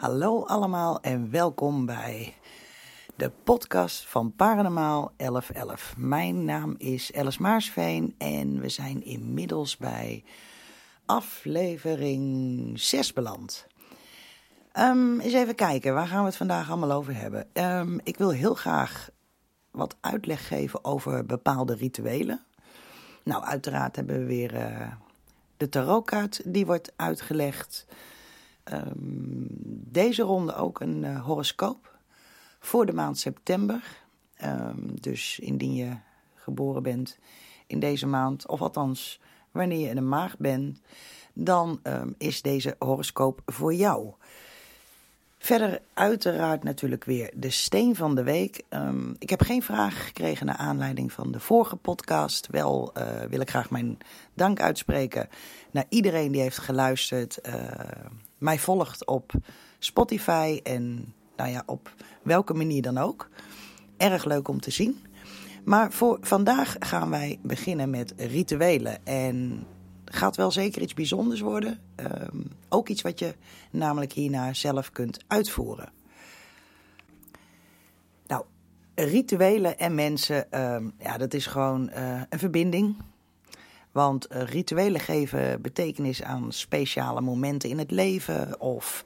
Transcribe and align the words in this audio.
Hallo 0.00 0.44
allemaal 0.44 1.00
en 1.00 1.30
welkom 1.30 1.86
bij 1.86 2.34
de 3.16 3.30
podcast 3.44 4.08
van 4.08 4.32
Paranormaal 4.36 5.12
1111. 5.16 5.94
Mijn 5.96 6.44
naam 6.44 6.74
is 6.78 7.14
Alice 7.14 7.42
Maarsveen 7.42 8.14
en 8.18 8.60
we 8.60 8.68
zijn 8.68 9.04
inmiddels 9.04 9.76
bij 9.76 10.24
aflevering 11.06 12.80
6 12.80 13.12
beland. 13.12 13.66
Um, 14.78 15.20
eens 15.20 15.32
even 15.32 15.54
kijken, 15.54 15.94
waar 15.94 16.06
gaan 16.06 16.20
we 16.20 16.26
het 16.26 16.36
vandaag 16.36 16.70
allemaal 16.70 16.92
over 16.92 17.16
hebben? 17.16 17.46
Um, 17.52 18.00
ik 18.02 18.16
wil 18.16 18.30
heel 18.30 18.54
graag 18.54 19.10
wat 19.70 19.96
uitleg 20.00 20.46
geven 20.48 20.84
over 20.84 21.26
bepaalde 21.26 21.74
rituelen. 21.74 22.44
Nou, 23.22 23.44
uiteraard 23.44 23.96
hebben 23.96 24.18
we 24.18 24.24
weer 24.24 24.54
uh, 24.54 24.92
de 25.56 25.68
tarotkaart, 25.68 26.40
die 26.44 26.66
wordt 26.66 26.92
uitgelegd. 26.96 27.86
Um, 28.72 29.46
deze 29.90 30.22
ronde 30.22 30.54
ook 30.54 30.80
een 30.80 31.02
uh, 31.02 31.24
horoscoop 31.24 31.98
voor 32.60 32.86
de 32.86 32.92
maand 32.92 33.18
september. 33.18 33.82
Um, 34.44 35.00
dus 35.00 35.38
indien 35.38 35.74
je 35.74 35.96
geboren 36.34 36.82
bent 36.82 37.18
in 37.66 37.80
deze 37.80 38.06
maand, 38.06 38.46
of 38.48 38.60
althans 38.60 39.20
wanneer 39.50 39.78
je 39.78 39.88
in 39.88 39.96
een 39.96 40.08
maag 40.08 40.36
bent, 40.38 40.80
dan 41.32 41.80
um, 41.82 42.14
is 42.18 42.42
deze 42.42 42.76
horoscoop 42.78 43.42
voor 43.46 43.74
jou. 43.74 44.12
Verder 45.38 45.80
uiteraard 45.94 46.64
natuurlijk 46.64 47.04
weer 47.04 47.30
de 47.34 47.50
steen 47.50 47.96
van 47.96 48.14
de 48.14 48.22
week. 48.22 48.64
Ik 49.18 49.30
heb 49.30 49.42
geen 49.42 49.62
vragen 49.62 50.00
gekregen 50.00 50.46
naar 50.46 50.56
aanleiding 50.56 51.12
van 51.12 51.32
de 51.32 51.40
vorige 51.40 51.76
podcast. 51.76 52.46
Wel 52.46 52.92
uh, 52.98 53.20
wil 53.22 53.40
ik 53.40 53.50
graag 53.50 53.70
mijn 53.70 53.98
dank 54.34 54.60
uitspreken 54.60 55.28
naar 55.70 55.84
iedereen 55.88 56.32
die 56.32 56.40
heeft 56.40 56.58
geluisterd. 56.58 57.40
Mij 58.40 58.58
volgt 58.58 59.06
op 59.06 59.32
Spotify 59.78 60.60
en 60.62 61.14
nou 61.36 61.50
ja, 61.50 61.62
op 61.66 61.94
welke 62.22 62.54
manier 62.54 62.82
dan 62.82 62.98
ook. 62.98 63.28
Erg 63.96 64.24
leuk 64.24 64.48
om 64.48 64.60
te 64.60 64.70
zien. 64.70 65.04
Maar 65.64 65.92
voor 65.92 66.18
vandaag 66.20 66.76
gaan 66.78 67.10
wij 67.10 67.38
beginnen 67.42 67.90
met 67.90 68.14
rituelen. 68.16 69.06
En 69.06 69.66
gaat 70.04 70.36
wel 70.36 70.50
zeker 70.50 70.82
iets 70.82 70.94
bijzonders 70.94 71.40
worden. 71.40 71.80
Um, 71.96 72.50
ook 72.68 72.88
iets 72.88 73.02
wat 73.02 73.18
je 73.18 73.34
namelijk 73.70 74.12
hierna 74.12 74.52
zelf 74.52 74.90
kunt 74.92 75.24
uitvoeren. 75.26 75.92
Nou, 78.26 78.44
rituelen 78.94 79.78
en 79.78 79.94
mensen, 79.94 80.60
um, 80.60 80.92
ja, 80.98 81.18
dat 81.18 81.34
is 81.34 81.46
gewoon 81.46 81.90
uh, 81.94 82.22
een 82.28 82.38
verbinding. 82.38 82.96
Want 83.92 84.32
uh, 84.32 84.42
rituelen 84.42 85.00
geven 85.00 85.62
betekenis 85.62 86.22
aan 86.22 86.52
speciale 86.52 87.20
momenten 87.20 87.68
in 87.68 87.78
het 87.78 87.90
leven. 87.90 88.60
Of 88.60 89.04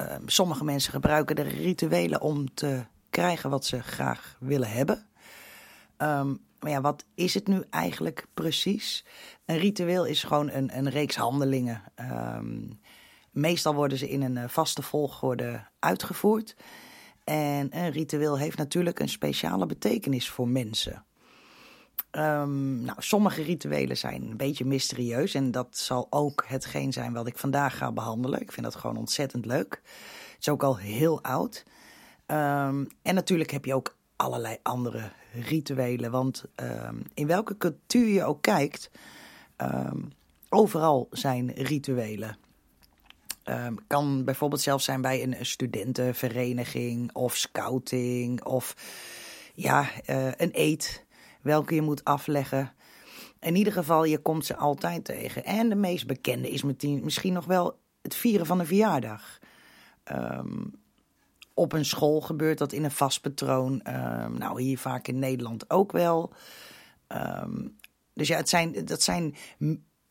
uh, 0.00 0.14
sommige 0.26 0.64
mensen 0.64 0.92
gebruiken 0.92 1.36
de 1.36 1.42
rituelen 1.42 2.20
om 2.20 2.54
te 2.54 2.84
krijgen 3.10 3.50
wat 3.50 3.64
ze 3.64 3.82
graag 3.82 4.36
willen 4.40 4.70
hebben. 4.70 5.06
Um, 5.98 6.38
maar 6.60 6.70
ja, 6.70 6.80
wat 6.80 7.04
is 7.14 7.34
het 7.34 7.46
nu 7.46 7.64
eigenlijk 7.70 8.26
precies? 8.34 9.04
Een 9.44 9.58
ritueel 9.58 10.04
is 10.04 10.22
gewoon 10.22 10.50
een, 10.50 10.76
een 10.78 10.90
reeks 10.90 11.16
handelingen. 11.16 11.82
Um, 12.36 12.80
meestal 13.30 13.74
worden 13.74 13.98
ze 13.98 14.08
in 14.08 14.22
een 14.22 14.50
vaste 14.50 14.82
volgorde 14.82 15.64
uitgevoerd. 15.78 16.56
En 17.24 17.78
een 17.78 17.90
ritueel 17.90 18.38
heeft 18.38 18.56
natuurlijk 18.56 18.98
een 18.98 19.08
speciale 19.08 19.66
betekenis 19.66 20.28
voor 20.28 20.48
mensen. 20.48 21.04
Um, 22.10 22.80
nou, 22.80 22.96
sommige 22.98 23.42
rituelen 23.42 23.96
zijn 23.96 24.22
een 24.22 24.36
beetje 24.36 24.64
mysterieus 24.64 25.34
en 25.34 25.50
dat 25.50 25.76
zal 25.76 26.06
ook 26.10 26.44
hetgeen 26.46 26.92
zijn 26.92 27.12
wat 27.12 27.26
ik 27.26 27.38
vandaag 27.38 27.76
ga 27.76 27.92
behandelen. 27.92 28.40
Ik 28.40 28.52
vind 28.52 28.66
dat 28.66 28.74
gewoon 28.74 28.96
ontzettend 28.96 29.46
leuk. 29.46 29.80
Het 30.30 30.36
is 30.40 30.48
ook 30.48 30.62
al 30.62 30.76
heel 30.76 31.22
oud. 31.22 31.64
Um, 32.26 32.88
en 33.02 33.14
natuurlijk 33.14 33.50
heb 33.50 33.64
je 33.64 33.74
ook 33.74 33.96
allerlei 34.16 34.56
andere 34.62 35.10
rituelen, 35.32 36.10
want 36.10 36.44
um, 36.56 37.02
in 37.14 37.26
welke 37.26 37.56
cultuur 37.56 38.08
je 38.08 38.24
ook 38.24 38.42
kijkt, 38.42 38.90
overal 40.48 41.08
zijn 41.10 41.52
rituelen. 41.52 42.38
kan 43.86 44.24
bijvoorbeeld 44.24 44.60
zelfs 44.60 44.84
zijn 44.84 45.00
bij 45.00 45.22
een 45.22 45.46
studentenvereniging 45.46 47.12
of 47.12 47.36
scouting 47.36 48.44
of 48.44 48.76
ja, 49.54 49.90
uh, 50.06 50.30
een 50.36 50.50
eet 50.52 51.06
welke 51.42 51.74
je 51.74 51.82
moet 51.82 52.04
afleggen. 52.04 52.72
In 53.40 53.56
ieder 53.56 53.72
geval, 53.72 54.04
je 54.04 54.18
komt 54.18 54.46
ze 54.46 54.56
altijd 54.56 55.04
tegen. 55.04 55.44
En 55.44 55.68
de 55.68 55.74
meest 55.74 56.06
bekende 56.06 56.50
is 56.50 56.62
misschien 56.62 57.32
nog 57.32 57.44
wel 57.44 57.78
het 58.02 58.14
vieren 58.14 58.46
van 58.46 58.60
een 58.60 58.66
verjaardag. 58.66 59.38
Um, 60.12 60.74
op 61.54 61.72
een 61.72 61.84
school 61.84 62.20
gebeurt 62.20 62.58
dat 62.58 62.72
in 62.72 62.84
een 62.84 62.90
vast 62.90 63.20
patroon. 63.20 63.72
Um, 63.72 64.38
nou, 64.38 64.62
hier 64.62 64.78
vaak 64.78 65.08
in 65.08 65.18
Nederland 65.18 65.70
ook 65.70 65.92
wel. 65.92 66.32
Um, 67.08 67.76
dus 68.12 68.28
ja, 68.28 68.36
het 68.36 68.48
zijn, 68.48 68.84
dat 68.84 69.02
zijn. 69.02 69.36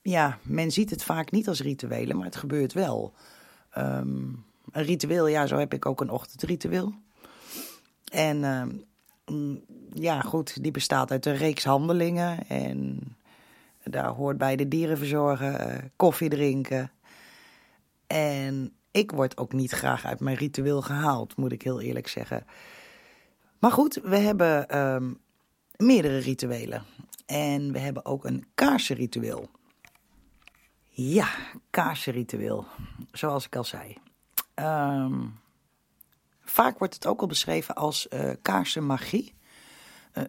Ja, 0.02 0.38
men 0.44 0.72
ziet 0.72 0.90
het 0.90 1.04
vaak 1.04 1.32
niet 1.32 1.48
als 1.48 1.62
rituelen, 1.62 2.16
maar 2.16 2.26
het 2.26 2.36
gebeurt 2.36 2.74
wel. 2.74 3.14
een 3.72 4.46
ritueel, 4.72 5.28
ja, 5.28 5.48
zo 5.48 5.58
heb 5.58 5.74
ik 5.74 5.86
ook 5.86 6.02
een 6.02 6.10
ochtendritueel. 6.10 6.94
En 8.12 8.44
Mm, 9.32 9.62
ja, 9.94 10.22
goed, 10.22 10.64
die 10.64 10.72
bestaat 10.72 11.12
uit 11.12 11.26
een 11.26 11.36
reeks 11.36 11.64
handelingen. 11.64 12.48
En 12.48 13.00
daar 13.84 14.10
hoort 14.10 14.38
bij 14.38 14.56
de 14.56 14.68
dieren 14.68 14.98
verzorgen, 14.98 15.68
uh, 15.68 15.78
koffie 15.96 16.30
drinken. 16.30 16.92
En 18.08 18.74
ik 18.92 19.12
word 19.12 19.38
ook 19.38 19.54
niet 19.54 19.72
graag 19.72 20.06
uit 20.06 20.20
mijn 20.20 20.36
ritueel 20.36 20.82
gehaald, 20.82 21.36
moet 21.36 21.52
ik 21.52 21.62
heel 21.62 21.82
eerlijk 21.82 22.08
zeggen. 22.08 22.46
Maar 23.60 23.72
goed, 23.72 24.00
we 24.04 24.18
hebben 24.18 24.78
um, 24.78 25.18
meerdere 25.76 26.18
rituelen. 26.18 26.84
En 27.26 27.72
we 27.72 27.80
hebben 27.80 28.06
ook 28.06 28.26
een 28.26 28.46
kaarsenritueel. 28.56 29.50
Ja, 30.90 31.30
kaarsenritueel. 31.70 32.66
Zoals 33.12 33.46
ik 33.46 33.56
al 33.56 33.64
zei. 33.64 33.98
Um, 34.56 35.40
Vaak 36.50 36.78
wordt 36.78 36.94
het 36.94 37.06
ook 37.06 37.22
al 37.22 37.28
beschreven 37.28 37.76
als 37.76 38.08
uh, 38.10 38.32
kaarsenmagie. 38.42 39.34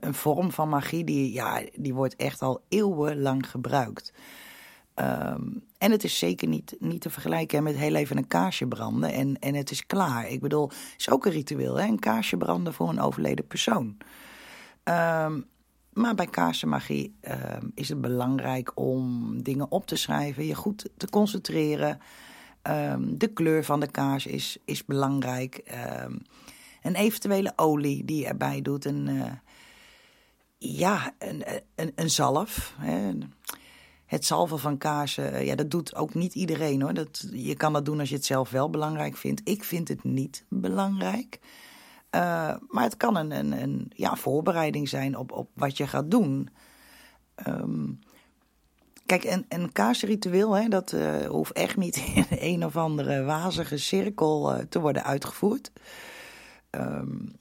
Een 0.01 0.15
vorm 0.15 0.53
van 0.53 0.69
magie 0.69 1.05
die, 1.05 1.33
ja, 1.33 1.63
die 1.75 1.95
wordt 1.95 2.17
echt 2.17 2.43
al 2.43 2.61
eeuwenlang 2.69 3.51
gebruikt. 3.51 4.13
Um, 4.95 5.63
en 5.79 5.91
het 5.91 6.05
is 6.05 6.19
zeker 6.19 6.49
niet, 6.49 6.77
niet 6.79 7.01
te 7.01 7.11
vergelijken 7.11 7.63
met 7.63 7.77
heel 7.77 7.95
even 7.95 8.17
een 8.17 8.27
kaarsje 8.27 8.67
branden 8.67 9.13
en, 9.13 9.39
en 9.39 9.55
het 9.55 9.71
is 9.71 9.87
klaar. 9.87 10.29
Ik 10.29 10.41
bedoel, 10.41 10.69
het 10.69 10.95
is 10.97 11.11
ook 11.11 11.27
een 11.27 11.33
ritueel, 11.33 11.77
hè? 11.77 11.87
een 11.87 11.99
kaarsje 11.99 12.37
branden 12.37 12.75
voor 12.75 12.89
een 12.89 13.01
overleden 13.01 13.47
persoon. 13.47 13.97
Um, 14.85 15.47
maar 15.93 16.15
bij 16.15 16.27
kaarsenmagie 16.27 17.15
um, 17.23 17.73
is 17.75 17.89
het 17.89 18.01
belangrijk 18.01 18.73
om 18.75 19.33
dingen 19.43 19.71
op 19.71 19.87
te 19.87 19.97
schrijven, 19.97 20.47
je 20.47 20.55
goed 20.55 20.91
te 20.97 21.09
concentreren. 21.09 22.01
De 22.99 23.31
kleur 23.35 23.65
van 23.65 23.81
de 23.81 23.91
kaars 23.91 24.27
is, 24.27 24.59
is 24.65 24.85
belangrijk. 24.85 25.63
Een 26.83 26.95
eventuele 26.95 27.53
olie 27.57 28.05
die 28.05 28.21
je 28.21 28.27
erbij 28.27 28.63
doet. 28.63 28.85
Een, 28.85 29.09
uh, 29.09 29.25
ja, 30.59 31.15
een, 31.19 31.45
een, 31.75 31.93
een 31.95 32.11
zalf. 32.11 32.75
Hè. 32.77 33.13
Het 34.07 34.25
zalven 34.25 34.59
van 34.59 34.79
kaarsen, 34.79 35.33
eh, 35.33 35.47
ja, 35.47 35.55
dat 35.55 35.71
doet 35.71 35.95
ook 35.95 36.15
niet 36.15 36.35
iedereen 36.35 36.83
hoor. 36.83 36.95
Dat, 36.95 37.29
je 37.33 37.55
kan 37.55 37.73
dat 37.73 37.85
doen 37.85 37.99
als 37.99 38.09
je 38.09 38.15
het 38.15 38.25
zelf 38.25 38.51
wel 38.51 38.71
belangrijk 38.71 39.17
vindt. 39.17 39.41
Ik 39.45 39.65
vind 39.65 39.89
het 39.89 40.05
niet 40.05 40.45
belangrijk. 40.49 41.39
Uh, 42.11 42.55
maar 42.69 42.83
het 42.83 42.97
kan 42.97 43.17
een, 43.17 43.31
een, 43.31 43.63
een 43.63 43.91
ja, 43.95 44.17
voorbereiding 44.17 44.89
zijn 44.89 45.17
op, 45.17 45.33
op 45.33 45.51
wat 45.55 45.77
je 45.77 45.87
gaat 45.87 46.11
doen. 46.11 46.49
Um, 47.47 47.99
Kijk, 49.07 49.25
een, 49.25 49.45
een 49.49 49.73
kaarsritueel, 49.73 50.53
hè, 50.53 50.69
dat 50.69 50.93
uh, 50.93 51.27
hoeft 51.27 51.53
echt 51.53 51.77
niet 51.77 51.97
in 52.15 52.27
een 52.29 52.65
of 52.65 52.77
andere 52.77 53.23
wazige 53.23 53.77
cirkel 53.77 54.65
te 54.69 54.81
worden 54.81 55.05
uitgevoerd. 55.05 55.71
Um, 56.71 57.33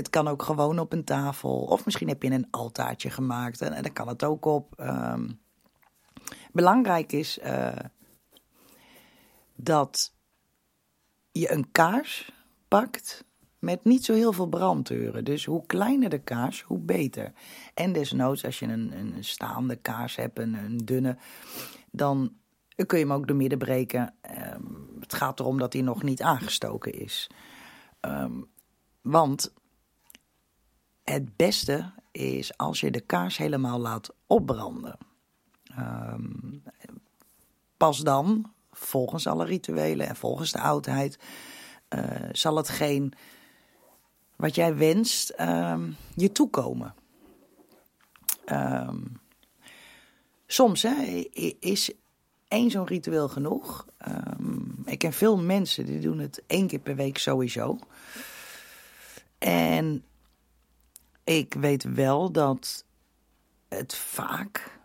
het 0.00 0.10
kan 0.10 0.28
ook 0.28 0.42
gewoon 0.42 0.78
op 0.78 0.92
een 0.92 1.04
tafel. 1.04 1.60
Of 1.60 1.84
misschien 1.84 2.08
heb 2.08 2.22
je 2.22 2.30
een 2.30 2.50
altaartje 2.50 3.10
gemaakt 3.10 3.60
en, 3.60 3.82
daar 3.82 3.92
kan 3.92 4.08
het 4.08 4.24
ook 4.24 4.44
op. 4.44 4.74
Um, 4.80 5.40
belangrijk 6.52 7.12
is 7.12 7.38
uh, 7.38 7.72
dat 9.56 10.14
je 11.32 11.52
een 11.52 11.72
kaars 11.72 12.32
pakt 12.68 13.24
met 13.58 13.84
niet 13.84 14.04
zo 14.04 14.14
heel 14.14 14.32
veel 14.32 14.48
brandeuren. 14.48 15.24
Dus 15.24 15.44
hoe 15.44 15.66
kleiner 15.66 16.08
de 16.08 16.18
kaars, 16.18 16.62
hoe 16.62 16.78
beter. 16.78 17.32
En 17.74 17.92
desnoods, 17.92 18.44
als 18.44 18.58
je 18.58 18.66
een, 18.66 18.92
een 18.92 19.24
staande 19.24 19.76
kaars 19.76 20.16
hebt, 20.16 20.38
een, 20.38 20.80
dunne, 20.84 21.16
dan 21.90 22.32
kun 22.86 22.98
je 22.98 23.04
hem 23.04 23.12
ook 23.12 23.26
door 23.26 23.36
midden 23.36 23.58
breken. 23.58 24.14
Um, 24.54 24.96
het 25.00 25.14
gaat 25.14 25.40
erom 25.40 25.58
dat 25.58 25.72
hij 25.72 25.82
nog 25.82 26.02
niet 26.02 26.22
aangestoken 26.22 26.92
is. 26.92 27.30
Um, 28.00 28.50
want 29.00 29.54
het 31.10 31.36
beste 31.36 31.92
is 32.10 32.56
als 32.56 32.80
je 32.80 32.90
de 32.90 33.00
kaars 33.00 33.36
helemaal 33.36 33.78
laat 33.78 34.10
opbranden. 34.26 34.98
Um, 35.78 36.62
pas 37.76 37.98
dan, 37.98 38.52
volgens 38.70 39.26
alle 39.26 39.44
rituelen 39.44 40.08
en 40.08 40.16
volgens 40.16 40.52
de 40.52 40.60
oudheid, 40.60 41.18
zal 42.32 42.56
hetgeen 42.56 43.12
wat 44.36 44.54
jij 44.54 44.76
wenst 44.76 45.28
ehm, 45.30 45.90
je 46.14 46.32
toekomen. 46.32 46.94
Um, 48.46 49.20
soms 50.46 50.82
hè, 50.82 51.28
is 51.60 51.92
één 52.48 52.70
zo'n 52.70 52.86
ritueel 52.86 53.28
genoeg. 53.28 53.86
Ik 54.84 54.98
ken 54.98 55.12
veel 55.12 55.38
mensen 55.38 55.86
die 55.86 56.00
doen 56.00 56.18
het 56.18 56.42
één 56.46 56.66
keer 56.66 56.78
per 56.78 56.96
week 56.96 57.18
sowieso. 57.18 57.78
En 59.38 60.04
ik 61.24 61.54
weet 61.54 61.94
wel 61.94 62.32
dat 62.32 62.84
het 63.68 63.94
vaak 63.94 64.78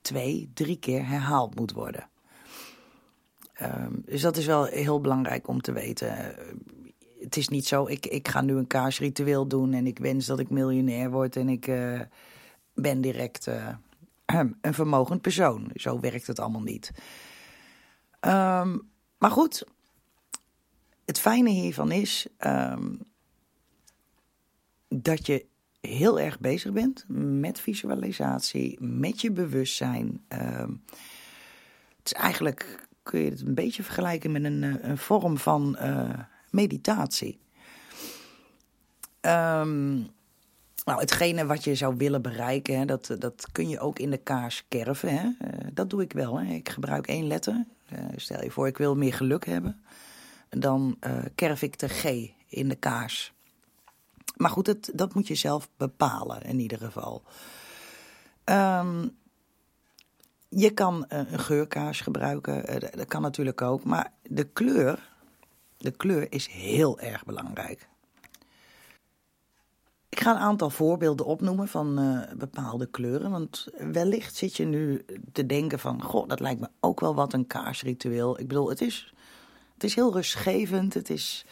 twee, 0.00 0.50
drie 0.54 0.78
keer 0.78 1.06
herhaald 1.06 1.54
moet 1.54 1.72
worden. 1.72 2.08
Um, 3.62 4.02
dus 4.06 4.20
dat 4.20 4.36
is 4.36 4.46
wel 4.46 4.64
heel 4.64 5.00
belangrijk 5.00 5.48
om 5.48 5.60
te 5.60 5.72
weten. 5.72 6.34
Het 7.20 7.36
is 7.36 7.48
niet 7.48 7.66
zo, 7.66 7.86
ik, 7.86 8.06
ik 8.06 8.28
ga 8.28 8.40
nu 8.40 8.56
een 8.56 8.66
kaarsritueel 8.66 9.46
doen 9.46 9.72
en 9.72 9.86
ik 9.86 9.98
wens 9.98 10.26
dat 10.26 10.38
ik 10.38 10.50
miljonair 10.50 11.10
word 11.10 11.36
en 11.36 11.48
ik 11.48 11.66
uh, 11.66 12.00
ben 12.74 13.00
direct 13.00 13.46
uh, 13.46 13.68
een 14.60 14.74
vermogend 14.74 15.20
persoon. 15.20 15.70
Zo 15.74 16.00
werkt 16.00 16.26
het 16.26 16.38
allemaal 16.38 16.62
niet. 16.62 16.90
Um, 18.20 18.90
maar 19.18 19.30
goed, 19.30 19.66
het 21.04 21.20
fijne 21.20 21.50
hiervan 21.50 21.92
is 21.92 22.26
um, 22.38 23.00
dat 25.02 25.26
je 25.26 25.46
heel 25.80 26.20
erg 26.20 26.40
bezig 26.40 26.72
bent 26.72 27.04
met 27.08 27.60
visualisatie, 27.60 28.76
met 28.80 29.20
je 29.20 29.30
bewustzijn. 29.30 30.24
Um, 30.28 30.82
het 31.96 32.04
is 32.04 32.12
eigenlijk, 32.12 32.88
kun 33.02 33.20
je 33.20 33.30
het 33.30 33.40
een 33.40 33.54
beetje 33.54 33.82
vergelijken 33.82 34.32
met 34.32 34.44
een, 34.44 34.62
eh, 34.62 34.88
een 34.88 34.98
vorm 34.98 35.38
van 35.38 35.76
uh, 35.80 36.18
meditatie. 36.50 37.38
Um, 39.20 40.06
nou, 40.84 41.00
hetgene 41.00 41.46
wat 41.46 41.64
je 41.64 41.74
zou 41.74 41.96
willen 41.96 42.22
bereiken, 42.22 42.78
hè, 42.78 42.84
dat, 42.84 43.16
dat 43.18 43.46
kun 43.52 43.68
je 43.68 43.80
ook 43.80 43.98
in 43.98 44.10
de 44.10 44.18
kaars 44.18 44.64
kerven. 44.68 45.18
Hè. 45.18 45.24
Uh, 45.24 45.66
dat 45.72 45.90
doe 45.90 46.02
ik 46.02 46.12
wel. 46.12 46.40
Hè. 46.40 46.52
Ik 46.54 46.68
gebruik 46.68 47.06
één 47.06 47.26
letter. 47.26 47.64
Stel 48.16 48.42
je 48.42 48.50
voor, 48.50 48.66
ik 48.66 48.78
wil 48.78 48.96
meer 48.96 49.14
geluk 49.14 49.46
hebben. 49.46 49.82
Dan 50.48 50.98
kerf 51.34 51.62
ik 51.62 51.78
de 51.78 51.88
G 51.88 52.04
in 52.48 52.68
de 52.68 52.74
kaars. 52.76 53.33
Maar 54.36 54.50
goed, 54.50 54.66
het, 54.66 54.90
dat 54.94 55.14
moet 55.14 55.28
je 55.28 55.34
zelf 55.34 55.68
bepalen 55.76 56.42
in 56.42 56.60
ieder 56.60 56.78
geval. 56.78 57.22
Um, 58.44 59.16
je 60.48 60.70
kan 60.70 61.04
een 61.08 61.38
geurkaars 61.38 62.00
gebruiken. 62.00 62.80
dat 62.96 63.06
kan 63.06 63.22
natuurlijk 63.22 63.62
ook. 63.62 63.84
Maar 63.84 64.12
de 64.22 64.44
kleur, 64.44 65.10
de 65.76 65.90
kleur 65.90 66.32
is 66.32 66.46
heel 66.46 67.00
erg 67.00 67.24
belangrijk. 67.24 67.88
Ik 70.08 70.20
ga 70.20 70.30
een 70.30 70.40
aantal 70.40 70.70
voorbeelden 70.70 71.26
opnoemen 71.26 71.68
van 71.68 72.00
uh, 72.00 72.20
bepaalde 72.36 72.86
kleuren. 72.86 73.30
Want 73.30 73.66
wellicht 73.92 74.36
zit 74.36 74.56
je 74.56 74.64
nu 74.64 75.04
te 75.32 75.46
denken 75.46 75.78
van... 75.78 76.02
Goh, 76.02 76.28
dat 76.28 76.40
lijkt 76.40 76.60
me 76.60 76.68
ook 76.80 77.00
wel 77.00 77.14
wat 77.14 77.32
een 77.32 77.46
kaarsritueel. 77.46 78.40
Ik 78.40 78.48
bedoel, 78.48 78.68
het 78.68 78.80
is, 78.80 79.14
het 79.74 79.84
is 79.84 79.94
heel 79.94 80.12
rustgevend. 80.12 80.94
Het 80.94 81.10
is 81.10 81.46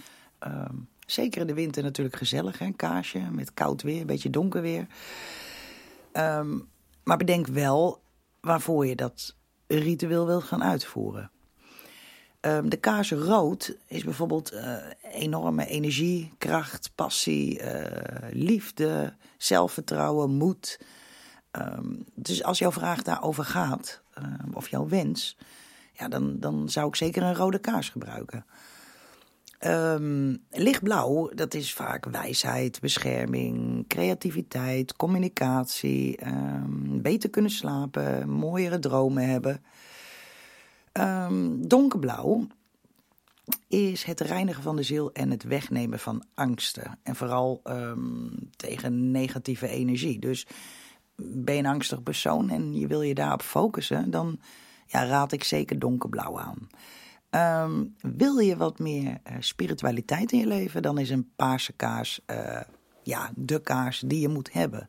uh, 0.47 0.65
zeker 1.13 1.41
in 1.41 1.47
de 1.47 1.55
winter 1.55 1.83
natuurlijk 1.83 2.17
gezellig, 2.17 2.59
hè? 2.59 2.65
Een 2.65 2.77
kaarsje 2.77 3.21
met 3.31 3.55
koud 3.55 3.83
weer, 3.83 4.01
een 4.01 4.07
beetje 4.07 4.31
donker 4.31 4.63
weer. 4.63 4.87
Um, 6.13 6.69
maar 7.05 7.17
bedenk 7.17 7.47
wel 7.47 8.03
waarvoor 8.41 8.87
je 8.87 8.97
dat 8.97 9.37
ritueel 9.67 10.27
wil 10.27 10.41
gaan 10.41 10.63
uitvoeren. 10.65 11.31
Um, 12.41 12.69
de 12.69 12.77
kaars 12.77 13.13
rood 13.13 13.77
is 13.87 14.05
bijvoorbeeld 14.05 14.53
uh, 14.53 14.77
enorme 15.13 15.67
energie, 15.67 16.33
kracht, 16.39 16.91
passie, 16.95 17.61
uh, 17.61 17.87
liefde, 18.31 19.15
zelfvertrouwen, 19.37 20.31
moed. 20.31 20.81
Um, 21.53 22.05
dus 22.15 22.43
als 22.43 22.59
jouw 22.59 22.73
vraag 22.73 23.03
daarover 23.03 23.45
gaat, 23.45 24.03
of 24.53 24.69
jouw 24.69 24.89
wens, 24.89 25.37
ja, 25.93 26.09
dan, 26.09 26.41
dan 26.41 26.69
zou 26.71 26.89
ik 26.89 26.97
zeker 26.97 27.23
een 27.23 27.35
rode 27.35 27.59
kaars 27.59 27.89
gebruiken. 27.89 28.45
Lichtblauw, 30.51 31.31
dat 31.35 31.55
is 31.55 31.75
vaak 31.75 32.05
wijsheid, 32.05 32.81
bescherming, 32.81 33.85
creativiteit, 33.89 34.97
communicatie, 34.97 36.19
beter 37.01 37.31
kunnen 37.31 37.51
slapen, 37.51 38.29
mooiere 38.29 38.79
dromen 38.79 39.29
hebben. 39.29 39.63
Um, 40.93 41.69
donkerblauw 41.69 42.47
is 43.69 44.05
het 44.05 44.21
reinigen 44.21 44.63
van 44.63 44.77
de 44.77 44.83
ziel 44.83 45.13
en 45.13 45.31
het 45.31 45.43
wegnemen 45.43 45.99
van 45.99 46.25
angsten. 46.35 46.99
En 47.03 47.17
vooral 47.17 47.63
tegen 48.57 49.11
negatieve 49.11 49.69
energie. 49.69 50.19
Dus 50.19 50.47
ben 51.17 51.55
je 51.55 51.61
een 51.61 51.67
angstig 51.67 52.03
persoon 52.03 52.51
en 52.51 52.75
je 52.75 52.87
wil 52.87 53.03
je 53.03 53.15
daarop 53.15 53.43
focussen, 53.43 54.11
dan 54.11 54.41
ja, 54.87 55.05
raad 55.05 55.33
ik 55.33 55.45
zeker 55.45 55.79
donkerblauw 55.79 56.39
aan. 56.39 56.69
Um, 57.35 57.95
wil 58.01 58.39
je 58.39 58.57
wat 58.57 58.79
meer 58.79 59.09
uh, 59.09 59.37
spiritualiteit 59.39 60.33
in 60.33 60.39
je 60.39 60.47
leven, 60.47 60.83
dan 60.83 60.99
is 60.99 61.11
een 61.11 61.33
paarse 61.37 61.73
kaars 61.73 62.21
uh, 62.27 62.61
ja, 63.03 63.31
de 63.37 63.61
kaars 63.61 64.03
die 64.07 64.21
je 64.21 64.29
moet 64.29 64.53
hebben. 64.53 64.89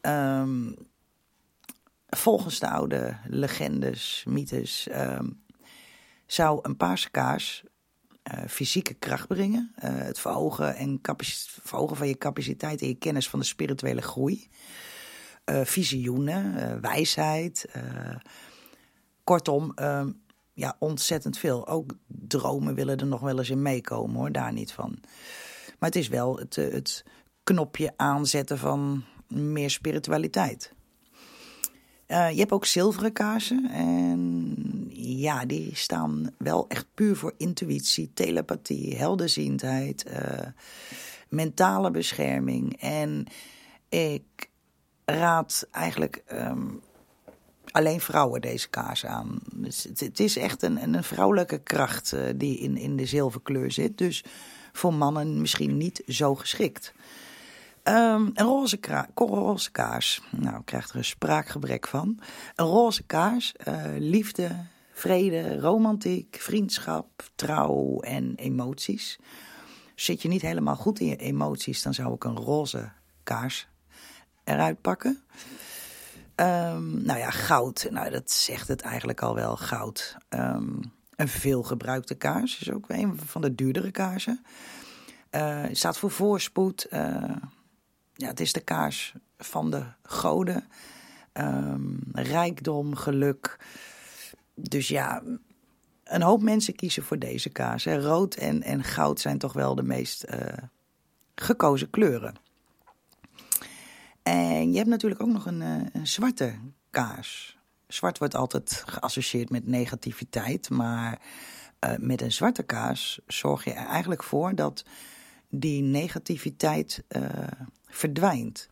Um, 0.00 0.74
volgens 2.08 2.58
de 2.58 2.70
oude 2.70 3.16
legendes, 3.26 4.24
mythes, 4.28 4.88
uh, 4.88 5.20
zou 6.26 6.58
een 6.62 6.76
paarse 6.76 7.10
kaars 7.10 7.64
uh, 8.34 8.44
fysieke 8.48 8.94
kracht 8.94 9.26
brengen. 9.26 9.72
Het 9.80 10.18
verhogen, 10.18 10.76
en 10.76 11.00
verhogen 11.62 11.96
van 11.96 12.08
je 12.08 12.18
capaciteit 12.18 12.80
en 12.80 12.88
je 12.88 12.94
kennis 12.94 13.28
van 13.28 13.38
de 13.38 13.44
spirituele 13.44 14.02
groei. 14.02 14.48
Visioenen, 15.44 16.80
wijsheid. 16.80 17.68
kortom, 19.24 19.72
ehm, 19.74 20.10
ja, 20.54 20.76
ontzettend 20.78 21.38
veel. 21.38 21.68
Ook 21.68 21.94
dromen 22.06 22.74
willen 22.74 22.98
er 22.98 23.06
nog 23.06 23.20
wel 23.20 23.38
eens 23.38 23.50
in 23.50 23.62
meekomen 23.62 24.16
hoor, 24.16 24.32
daar 24.32 24.52
niet 24.52 24.72
van. 24.72 24.98
Maar 25.78 25.88
het 25.88 25.96
is 25.96 26.08
wel 26.08 26.38
het, 26.38 26.56
het 26.56 27.04
knopje 27.44 27.92
aanzetten 27.96 28.58
van 28.58 29.04
meer 29.28 29.70
spiritualiteit. 29.70 30.72
Uh, 32.06 32.30
je 32.30 32.38
hebt 32.38 32.52
ook 32.52 32.66
zilveren 32.66 33.12
kaarsen. 33.12 33.70
En 33.70 34.54
ja, 34.96 35.44
die 35.44 35.76
staan 35.76 36.30
wel 36.38 36.68
echt 36.68 36.86
puur 36.94 37.16
voor 37.16 37.34
intuïtie, 37.36 38.10
telepathie, 38.14 38.96
helderziendheid, 38.96 40.06
uh, 40.08 40.46
mentale 41.28 41.90
bescherming. 41.90 42.80
En 42.80 43.26
ik 43.88 44.50
raad 45.04 45.66
eigenlijk 45.70 46.24
um, 46.32 46.82
alleen 47.70 48.00
vrouwen 48.00 48.40
deze 48.40 48.68
kaars 48.68 49.06
aan. 49.06 49.38
Dus 49.52 49.86
het, 49.94 50.20
is 50.20 50.36
echt 50.36 50.62
een, 50.62 50.94
een 50.94 51.04
vrouwelijke 51.04 51.58
kracht 51.58 52.12
uh, 52.12 52.20
die 52.36 52.58
in, 52.58 52.76
in 52.76 52.96
de 52.96 53.06
zilverkleur 53.06 53.72
zit. 53.72 53.98
Dus 53.98 54.24
voor 54.72 54.94
mannen 54.94 55.40
misschien 55.40 55.76
niet 55.76 56.02
zo 56.06 56.34
geschikt. 56.34 56.92
Um, 57.84 58.30
een 58.34 58.46
roze, 58.46 58.78
roze, 59.14 59.70
kaars. 59.70 60.22
Nou, 60.30 60.58
ik 60.58 60.64
krijg 60.64 60.88
er 60.88 60.96
een 60.96 61.04
spraakgebrek 61.04 61.86
van. 61.86 62.18
Een 62.54 62.66
roze 62.66 63.02
kaars, 63.02 63.54
uh, 63.68 63.84
liefde, 63.98 64.66
vrede, 64.92 65.60
romantiek, 65.60 66.36
vriendschap, 66.40 67.30
trouw 67.34 68.00
en 68.00 68.34
emoties. 68.36 69.18
Zit 69.94 70.22
je 70.22 70.28
niet 70.28 70.42
helemaal 70.42 70.76
goed 70.76 71.00
in 71.00 71.06
je 71.06 71.16
emoties, 71.16 71.82
dan 71.82 71.94
zou 71.94 72.14
ik 72.14 72.24
een 72.24 72.36
roze 72.36 72.90
kaars 73.22 73.68
eruit 74.44 74.80
pakken. 74.80 75.22
Um, 76.36 77.04
nou 77.04 77.18
ja, 77.18 77.30
goud. 77.30 77.86
Nou, 77.90 78.10
dat 78.10 78.30
zegt 78.30 78.68
het 78.68 78.80
eigenlijk 78.80 79.22
al 79.22 79.34
wel, 79.34 79.56
goud. 79.56 80.16
Um, 80.28 80.80
een 81.16 81.28
veelgebruikte 81.28 82.14
kaars 82.14 82.60
is 82.60 82.70
ook 82.70 82.88
een 82.88 83.18
van 83.18 83.40
de 83.40 83.54
duurdere 83.54 83.90
kaarsen. 83.90 84.44
Uh, 85.30 85.64
staat 85.72 85.98
voor 85.98 86.10
voorspoed, 86.10 86.86
uh, 86.90 87.36
ja, 88.14 88.26
het 88.28 88.40
is 88.40 88.52
de 88.52 88.60
kaars 88.60 89.14
van 89.38 89.70
de 89.70 89.84
goden. 90.02 90.68
Um, 91.32 91.98
rijkdom, 92.12 92.94
geluk. 92.94 93.58
Dus 94.54 94.88
ja, 94.88 95.22
een 96.04 96.22
hoop 96.22 96.42
mensen 96.42 96.74
kiezen 96.74 97.02
voor 97.02 97.18
deze 97.18 97.48
kaars. 97.48 97.84
Rood 97.84 98.34
en, 98.34 98.62
en 98.62 98.84
goud 98.84 99.20
zijn 99.20 99.38
toch 99.38 99.52
wel 99.52 99.74
de 99.74 99.82
meest 99.82 100.24
uh, 100.28 100.38
gekozen 101.34 101.90
kleuren. 101.90 102.34
En 104.24 104.70
je 104.70 104.76
hebt 104.76 104.88
natuurlijk 104.88 105.22
ook 105.22 105.28
nog 105.28 105.46
een, 105.46 105.60
uh, 105.60 105.82
een 105.92 106.06
zwarte 106.06 106.54
kaars. 106.90 107.58
Zwart 107.86 108.18
wordt 108.18 108.34
altijd 108.34 108.82
geassocieerd 108.86 109.50
met 109.50 109.66
negativiteit, 109.66 110.70
maar 110.70 111.20
uh, 111.80 111.90
met 111.98 112.22
een 112.22 112.32
zwarte 112.32 112.62
kaars 112.62 113.20
zorg 113.26 113.64
je 113.64 113.72
er 113.72 113.86
eigenlijk 113.86 114.22
voor 114.22 114.54
dat 114.54 114.84
die 115.48 115.82
negativiteit 115.82 117.04
uh, 117.08 117.28
verdwijnt. 117.86 118.68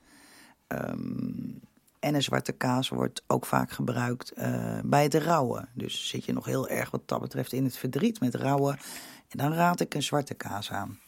Um, 0.69 1.61
en 1.99 2.15
een 2.15 2.23
zwarte 2.23 2.53
kaas 2.53 2.89
wordt 2.89 3.23
ook 3.27 3.47
vaak 3.47 3.71
gebruikt 3.71 4.33
bij 4.85 5.03
het 5.03 5.15
rouwen. 5.15 5.69
Dus 5.75 6.09
zit 6.09 6.25
je 6.25 6.33
nog 6.33 6.45
heel 6.45 6.69
erg 6.69 6.91
wat 6.91 7.09
dat 7.09 7.21
betreft 7.21 7.53
in 7.53 7.65
het 7.65 7.77
verdriet 7.77 8.21
met 8.21 8.35
rouwen. 8.35 8.79
En 9.29 9.39
dan 9.39 9.53
raad 9.53 9.81
ik 9.81 9.95
een 9.95 10.03
zwarte 10.03 10.35
kaas 10.35 10.71
aan. 10.71 10.99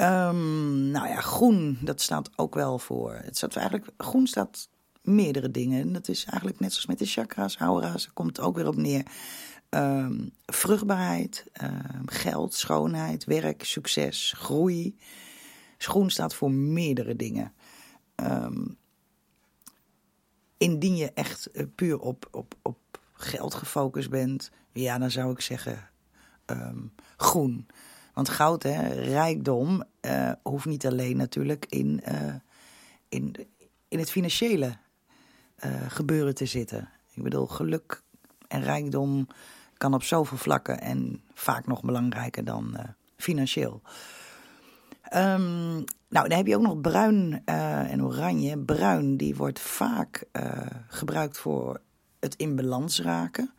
Um, 0.00 0.90
nou 0.90 1.08
ja, 1.08 1.20
groen, 1.20 1.78
dat 1.80 2.00
staat 2.00 2.30
ook 2.36 2.54
wel 2.54 2.78
voor. 2.78 3.14
Het 3.14 3.36
staat 3.36 3.56
eigenlijk, 3.56 3.90
groen 3.96 4.26
staat 4.26 4.68
meerdere 5.02 5.50
dingen. 5.50 5.80
En 5.80 5.92
dat 5.92 6.08
is 6.08 6.24
eigenlijk 6.24 6.60
net 6.60 6.70
zoals 6.70 6.86
met 6.86 6.98
de 6.98 7.06
chakras, 7.06 7.56
aura's, 7.56 8.12
komt 8.12 8.36
het 8.36 8.46
ook 8.46 8.56
weer 8.56 8.66
op 8.66 8.76
neer. 8.76 9.06
Um, 9.70 10.30
vruchtbaarheid, 10.46 11.46
um, 11.62 12.08
geld, 12.08 12.54
schoonheid, 12.54 13.24
werk, 13.24 13.64
succes, 13.64 14.34
groei. 14.36 14.96
Groen 15.78 16.10
staat 16.10 16.34
voor 16.34 16.50
meerdere 16.50 17.16
dingen. 17.16 17.52
Indien 20.56 20.96
je 20.96 21.12
echt 21.12 21.48
uh, 21.52 21.66
puur 21.74 21.98
op, 21.98 22.28
op, 22.30 22.54
op 22.62 22.78
geld 23.12 23.54
gefocust 23.54 24.10
bent, 24.10 24.50
ja, 24.72 24.98
dan 24.98 25.10
zou 25.10 25.32
ik 25.32 25.40
zeggen 25.40 25.90
groen. 27.16 27.66
Want 28.14 28.28
goud, 28.28 28.62
hè, 28.62 28.88
rijkdom, 28.88 29.84
uh, 30.06 30.32
hoeft 30.42 30.64
niet 30.64 30.86
alleen 30.86 31.16
natuurlijk 31.16 31.66
in, 31.68 32.02
uh, 32.08 32.34
in, 33.08 33.34
in 33.88 33.98
het 33.98 34.10
financiële 34.10 34.76
uh, 35.64 35.70
gebeuren 35.88 36.34
te 36.34 36.46
zitten. 36.46 36.88
Ik 37.14 37.22
bedoel, 37.22 37.46
geluk 37.46 38.02
en 38.48 38.62
rijkdom 38.62 39.26
kan 39.76 39.94
op 39.94 40.02
zoveel 40.02 40.38
vlakken 40.38 40.80
en 40.80 41.22
vaak 41.34 41.66
nog 41.66 41.82
belangrijker 41.82 42.44
dan 42.44 42.76
financieel. 43.16 43.82
Um, 45.14 45.84
nou, 46.08 46.28
dan 46.28 46.32
heb 46.32 46.46
je 46.46 46.56
ook 46.56 46.62
nog 46.62 46.80
bruin 46.80 47.42
en 47.44 48.04
oranje. 48.04 48.58
Bruin, 48.58 49.16
die 49.16 49.36
wordt 49.36 49.60
vaak 49.60 50.24
gebruikt 50.88 51.38
voor 51.38 51.80
het 52.20 52.34
in 52.34 52.56
balans 52.56 53.00
raken. 53.00 53.52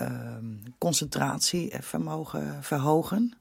Um, 0.00 0.62
concentratievermogen 0.78 2.62
verhogen. 2.62 3.36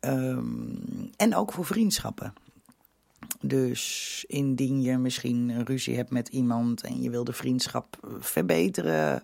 Um, 0.00 1.10
en 1.16 1.34
ook 1.34 1.52
voor 1.52 1.64
vriendschappen. 1.64 2.32
Dus 3.40 4.24
indien 4.28 4.82
je 4.82 4.98
misschien 4.98 5.48
een 5.48 5.64
ruzie 5.64 5.96
hebt 5.96 6.10
met 6.10 6.28
iemand 6.28 6.82
en 6.82 7.02
je 7.02 7.10
wil 7.10 7.24
de 7.24 7.32
vriendschap 7.32 7.98
verbeteren, 8.18 9.22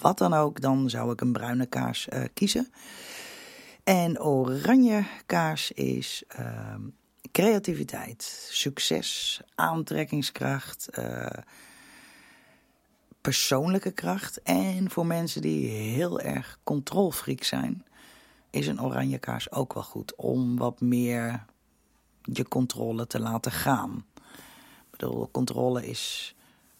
wat 0.00 0.18
dan 0.18 0.34
ook, 0.34 0.60
dan 0.60 0.90
zou 0.90 1.12
ik 1.12 1.20
een 1.20 1.32
bruine 1.32 1.66
kaars 1.66 2.08
uh, 2.12 2.24
kiezen. 2.34 2.72
En 3.84 4.20
oranje 4.20 5.04
kaars 5.26 5.72
is 5.72 6.22
uh, 6.38 6.74
creativiteit, 7.32 8.48
succes, 8.50 9.40
aantrekkingskracht. 9.54 10.88
Uh, 10.98 11.26
persoonlijke 13.22 13.90
kracht. 13.90 14.42
En 14.42 14.90
voor 14.90 15.06
mensen 15.06 15.42
die 15.42 15.68
heel 15.68 16.20
erg 16.20 16.58
controlfreak 16.62 17.42
zijn, 17.42 17.84
is 18.50 18.66
een 18.66 18.82
oranje 18.82 19.18
kaars 19.18 19.52
ook 19.52 19.74
wel 19.74 19.82
goed. 19.82 20.14
Om 20.16 20.56
wat 20.56 20.80
meer 20.80 21.44
je 22.22 22.48
controle 22.48 23.06
te 23.06 23.20
laten 23.20 23.52
gaan. 23.52 24.04
Ik 24.90 24.90
bedoel, 24.90 25.30
controle 25.30 25.86
is 25.86 26.34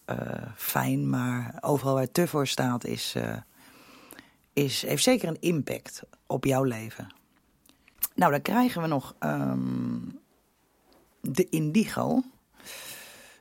uh, 0.07 0.17
fijn, 0.57 1.11
maar 1.11 1.59
overal 1.61 1.95
waar 1.95 2.11
te 2.11 2.29
voor 2.29 2.47
staat 2.47 2.85
is, 2.85 3.15
uh, 3.17 3.37
is, 4.53 4.83
heeft 4.83 5.03
zeker 5.03 5.29
een 5.29 5.41
impact 5.41 6.03
op 6.27 6.45
jouw 6.45 6.63
leven. 6.63 7.07
Nou, 8.15 8.31
dan 8.33 8.43
krijgen 8.43 8.83
we 8.83 8.89
nog 8.89 9.15
um, 9.21 10.19
de 11.21 11.49
indigo. 11.49 12.23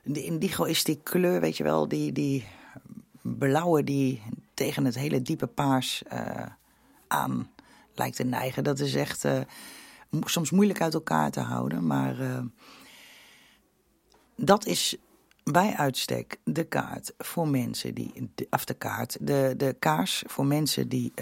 De 0.02 0.24
indigo 0.24 0.64
is 0.64 0.84
die 0.84 1.00
kleur, 1.02 1.40
weet 1.40 1.56
je 1.56 1.64
wel, 1.64 1.88
die, 1.88 2.12
die 2.12 2.46
blauwe 3.22 3.84
die 3.84 4.22
tegen 4.54 4.84
het 4.84 4.94
hele 4.94 5.22
diepe 5.22 5.46
paars 5.46 6.02
uh, 6.12 6.46
aan 7.06 7.50
lijkt 7.94 8.16
te 8.16 8.24
neigen. 8.24 8.64
Dat 8.64 8.78
is 8.78 8.94
echt 8.94 9.24
uh, 9.24 9.40
soms 10.24 10.50
moeilijk 10.50 10.80
uit 10.80 10.94
elkaar 10.94 11.30
te 11.30 11.40
houden. 11.40 11.86
Maar 11.86 12.20
uh, 12.20 12.38
dat 14.36 14.66
is 14.66 14.96
bij 15.44 15.74
uitstek 15.74 16.38
de 16.44 16.64
kaart 16.64 17.14
voor 17.18 17.48
mensen 17.48 17.94
die. 17.94 18.30
Of 18.50 18.64
de 18.64 18.74
kaart, 18.74 19.16
de, 19.20 19.54
de 19.56 19.76
kaars 19.78 20.22
voor 20.26 20.46
mensen 20.46 20.88
die 20.88 21.12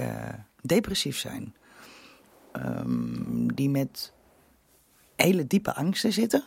depressief 0.63 1.19
zijn. 1.19 1.55
Um, 2.53 3.55
die 3.55 3.71
met 3.71 4.13
hele 5.17 5.47
diepe 5.47 5.75
angsten 5.75 6.13
zitten. 6.13 6.45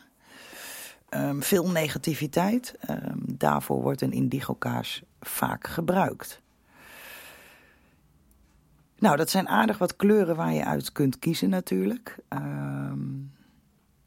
Um, 1.09 1.43
veel 1.43 1.69
negativiteit. 1.69 2.75
Um, 2.89 3.23
daarvoor 3.27 3.81
wordt 3.81 4.01
een 4.01 4.11
indigo-kaars 4.11 5.03
vaak 5.27 5.67
gebruikt. 5.67 6.41
Nou, 8.97 9.17
dat 9.17 9.29
zijn 9.29 9.47
aardig 9.47 9.77
wat 9.77 9.95
kleuren 9.95 10.35
waar 10.35 10.53
je 10.53 10.65
uit 10.65 10.91
kunt 10.91 11.19
kiezen 11.19 11.49
natuurlijk. 11.49 12.17
Um, 12.29 13.31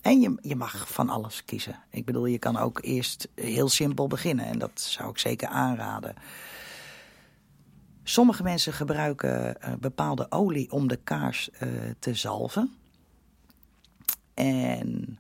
en 0.01 0.21
je, 0.21 0.39
je 0.41 0.57
mag 0.57 0.93
van 0.93 1.09
alles 1.09 1.45
kiezen. 1.45 1.79
Ik 1.91 2.05
bedoel, 2.05 2.27
je 2.27 2.39
kan 2.39 2.57
ook 2.57 2.79
eerst 2.83 3.29
heel 3.35 3.69
simpel 3.69 4.07
beginnen. 4.07 4.45
En 4.45 4.59
dat 4.59 4.81
zou 4.81 5.11
ik 5.11 5.19
zeker 5.19 5.49
aanraden. 5.49 6.15
Sommige 8.03 8.43
mensen 8.43 8.73
gebruiken 8.73 9.57
uh, 9.61 9.75
bepaalde 9.81 10.31
olie 10.31 10.73
om 10.73 10.89
de 10.89 10.99
kaars 11.05 11.51
uh, 11.63 11.69
te 11.99 12.15
zalven. 12.15 12.75
En 14.35 15.19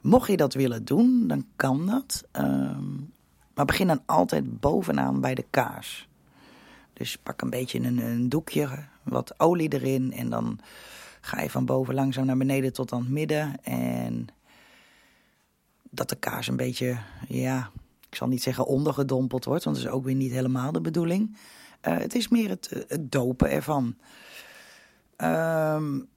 mocht 0.00 0.30
je 0.30 0.36
dat 0.36 0.54
willen 0.54 0.84
doen, 0.84 1.26
dan 1.26 1.46
kan 1.56 1.86
dat. 1.86 2.24
Um, 2.32 3.12
maar 3.54 3.64
begin 3.64 3.86
dan 3.86 4.02
altijd 4.06 4.60
bovenaan 4.60 5.20
bij 5.20 5.34
de 5.34 5.44
kaars. 5.50 6.08
Dus 6.92 7.16
pak 7.16 7.42
een 7.42 7.50
beetje 7.50 7.78
een, 7.80 7.98
een 7.98 8.28
doekje, 8.28 8.68
wat 9.02 9.40
olie 9.40 9.72
erin. 9.72 10.12
En 10.12 10.30
dan 10.30 10.58
ga 11.20 11.40
je 11.40 11.50
van 11.50 11.64
boven 11.64 11.94
langzaam 11.94 12.26
naar 12.26 12.36
beneden 12.36 12.72
tot 12.72 12.92
aan 12.92 13.00
het 13.00 13.10
midden. 13.10 13.64
En 13.64 14.26
dat 15.82 16.08
de 16.08 16.16
kaars 16.16 16.46
een 16.46 16.56
beetje, 16.56 16.98
ja, 17.28 17.70
ik 18.08 18.14
zal 18.14 18.28
niet 18.28 18.42
zeggen 18.42 18.66
ondergedompeld 18.66 19.44
wordt. 19.44 19.64
Want 19.64 19.76
dat 19.76 19.84
is 19.84 19.90
ook 19.90 20.04
weer 20.04 20.14
niet 20.14 20.32
helemaal 20.32 20.72
de 20.72 20.80
bedoeling. 20.80 21.36
Uh, 21.82 21.98
het 21.98 22.14
is 22.14 22.28
meer 22.28 22.50
het, 22.50 22.86
dopen 23.00 23.50
ervan. 23.50 23.96
Um, 25.16 26.08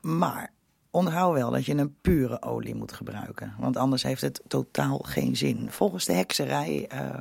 maar 0.00 0.52
Onthoud 0.94 1.34
wel 1.34 1.50
dat 1.50 1.64
je 1.64 1.74
een 1.74 1.96
pure 2.00 2.42
olie 2.42 2.74
moet 2.74 2.92
gebruiken, 2.92 3.54
want 3.58 3.76
anders 3.76 4.02
heeft 4.02 4.20
het 4.20 4.40
totaal 4.46 4.98
geen 4.98 5.36
zin. 5.36 5.70
Volgens 5.70 6.04
de 6.04 6.12
hekserij 6.12 6.90
uh, 6.92 7.20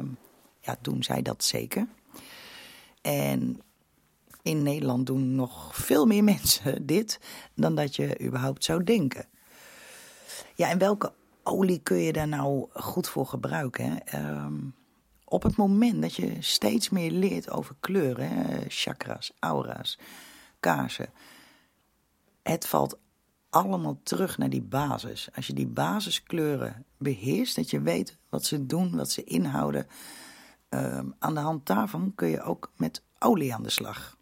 ja, 0.59 0.77
doen 0.81 1.03
zij 1.03 1.21
dat 1.21 1.43
zeker. 1.43 1.87
En 3.01 3.61
in 4.41 4.63
Nederland 4.63 5.05
doen 5.05 5.35
nog 5.35 5.75
veel 5.75 6.05
meer 6.05 6.23
mensen 6.33 6.85
dit 6.85 7.19
dan 7.53 7.75
dat 7.75 7.95
je 7.95 8.21
überhaupt 8.21 8.63
zou 8.63 8.83
denken. 8.83 9.25
Ja, 10.55 10.69
en 10.69 10.77
welke 10.77 11.13
olie 11.43 11.79
kun 11.79 11.97
je 11.97 12.13
daar 12.13 12.27
nou 12.27 12.67
goed 12.73 13.07
voor 13.07 13.25
gebruiken? 13.25 14.01
Um, 14.15 14.75
op 15.25 15.43
het 15.43 15.55
moment 15.55 16.01
dat 16.01 16.15
je 16.15 16.35
steeds 16.39 16.89
meer 16.89 17.11
leert 17.11 17.49
over 17.49 17.75
kleuren, 17.79 18.65
chakras, 18.67 19.31
aura's, 19.39 19.99
kaarsen. 20.59 21.09
Het 22.43 22.67
valt 22.67 22.97
allemaal 23.53 23.99
terug 24.03 24.37
naar 24.37 24.49
die 24.49 24.61
basis. 24.61 25.29
Als 25.35 25.47
je 25.47 25.53
die 25.53 25.67
basiskleuren 25.67 26.85
beheerst, 26.97 27.55
dat 27.55 27.69
je 27.69 27.81
weet 27.81 28.17
wat 28.29 28.45
ze 28.45 28.65
doen, 28.65 28.95
wat 28.95 29.11
ze 29.11 29.23
inhouden. 29.23 29.87
Uh, 30.69 30.99
aan 31.19 31.33
de 31.33 31.39
hand 31.39 31.65
daarvan 31.65 32.11
kun 32.15 32.27
je 32.27 32.41
ook 32.41 32.71
met 32.77 33.03
olie 33.19 33.53
aan 33.53 33.63
de 33.63 33.69
slag. 33.69 34.17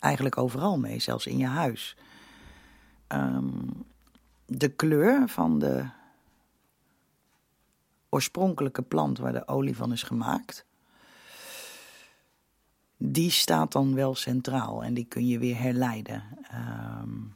Eigenlijk 0.00 0.38
overal 0.38 0.78
mee, 0.78 0.98
zelfs 0.98 1.26
in 1.26 1.38
je 1.38 1.46
huis. 1.46 1.96
Um, 3.08 3.84
de 4.46 4.68
kleur 4.68 5.28
van 5.28 5.58
de 5.58 5.86
oorspronkelijke 8.08 8.82
plant 8.82 9.18
waar 9.18 9.32
de 9.32 9.48
olie 9.48 9.76
van 9.76 9.92
is 9.92 10.02
gemaakt, 10.02 10.66
die 12.96 13.30
staat 13.30 13.72
dan 13.72 13.94
wel 13.94 14.14
centraal 14.14 14.84
en 14.84 14.94
die 14.94 15.04
kun 15.04 15.26
je 15.26 15.38
weer 15.38 15.58
herleiden. 15.58 16.22
Um, 17.02 17.35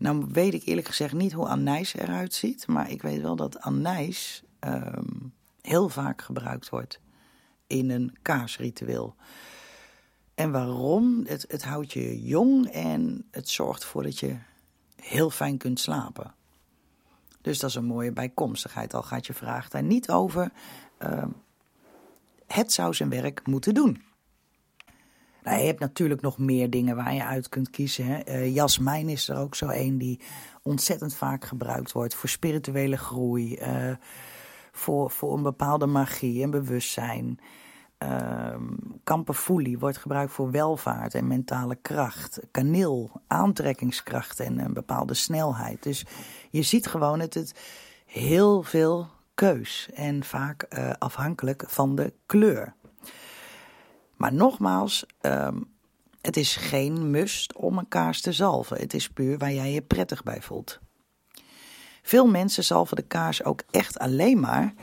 nou 0.00 0.26
weet 0.32 0.54
ik 0.54 0.64
eerlijk 0.64 0.86
gezegd 0.86 1.12
niet 1.12 1.32
hoe 1.32 1.46
anijs 1.46 1.94
eruit 1.94 2.34
ziet. 2.34 2.66
Maar 2.66 2.90
ik 2.90 3.02
weet 3.02 3.22
wel 3.22 3.36
dat 3.36 3.60
anijs 3.60 4.42
um, 4.60 5.32
heel 5.60 5.88
vaak 5.88 6.22
gebruikt 6.22 6.68
wordt 6.68 7.00
in 7.66 7.90
een 7.90 8.16
kaarsritueel. 8.22 9.14
En 10.34 10.50
waarom? 10.50 11.24
Het, 11.26 11.44
het 11.48 11.64
houdt 11.64 11.92
je 11.92 12.22
jong 12.22 12.66
en 12.66 13.26
het 13.30 13.48
zorgt 13.48 13.82
ervoor 13.82 14.02
dat 14.02 14.18
je 14.18 14.36
heel 14.96 15.30
fijn 15.30 15.58
kunt 15.58 15.80
slapen. 15.80 16.34
Dus 17.40 17.58
dat 17.58 17.70
is 17.70 17.76
een 17.76 17.84
mooie 17.84 18.12
bijkomstigheid. 18.12 18.94
Al 18.94 19.02
gaat 19.02 19.26
je 19.26 19.34
vraag 19.34 19.68
daar 19.68 19.82
niet 19.82 20.10
over. 20.10 20.52
Uh, 21.02 21.24
het 22.46 22.72
zou 22.72 22.94
zijn 22.94 23.08
werk 23.08 23.46
moeten 23.46 23.74
doen. 23.74 24.02
Nou, 25.42 25.58
je 25.58 25.66
hebt 25.66 25.80
natuurlijk 25.80 26.20
nog 26.20 26.38
meer 26.38 26.70
dingen 26.70 26.96
waar 26.96 27.14
je 27.14 27.24
uit 27.24 27.48
kunt 27.48 27.70
kiezen. 27.70 28.04
Hè. 28.06 28.26
Uh, 28.26 28.54
jasmijn 28.54 29.08
is 29.08 29.28
er 29.28 29.36
ook 29.36 29.54
zo 29.54 29.68
een 29.68 29.98
die 29.98 30.20
ontzettend 30.62 31.14
vaak 31.14 31.44
gebruikt 31.44 31.92
wordt 31.92 32.14
voor 32.14 32.28
spirituele 32.28 32.96
groei, 32.96 33.58
uh, 33.60 33.96
voor, 34.72 35.10
voor 35.10 35.36
een 35.36 35.42
bepaalde 35.42 35.86
magie 35.86 36.42
en 36.42 36.50
bewustzijn. 36.50 37.38
Um, 37.98 38.78
kamperfoelie 39.04 39.78
wordt 39.78 39.96
gebruikt 39.96 40.32
voor 40.32 40.50
welvaart 40.50 41.14
en 41.14 41.26
mentale 41.26 41.76
kracht. 41.82 42.40
Kaneel, 42.50 43.10
aantrekkingskracht 43.26 44.40
en 44.40 44.58
een 44.58 44.72
bepaalde 44.72 45.14
snelheid. 45.14 45.82
Dus 45.82 46.06
je 46.50 46.62
ziet 46.62 46.86
gewoon 46.86 47.20
het, 47.20 47.34
het 47.34 47.54
heel 48.06 48.62
veel 48.62 49.08
keus 49.34 49.90
en 49.94 50.24
vaak 50.24 50.66
uh, 50.68 50.90
afhankelijk 50.98 51.64
van 51.66 51.94
de 51.94 52.12
kleur. 52.26 52.74
Maar 54.20 54.32
nogmaals, 54.32 55.06
um, 55.20 55.72
het 56.20 56.36
is 56.36 56.56
geen 56.56 57.10
must 57.10 57.54
om 57.54 57.78
een 57.78 57.88
kaars 57.88 58.20
te 58.20 58.32
zalven. 58.32 58.76
Het 58.76 58.94
is 58.94 59.08
puur 59.08 59.38
waar 59.38 59.52
jij 59.52 59.72
je 59.72 59.82
prettig 59.82 60.22
bij 60.22 60.42
voelt. 60.42 60.78
Veel 62.02 62.26
mensen 62.26 62.64
zalven 62.64 62.96
de 62.96 63.02
kaars 63.02 63.44
ook 63.44 63.62
echt 63.70 63.98
alleen 63.98 64.40
maar 64.40 64.74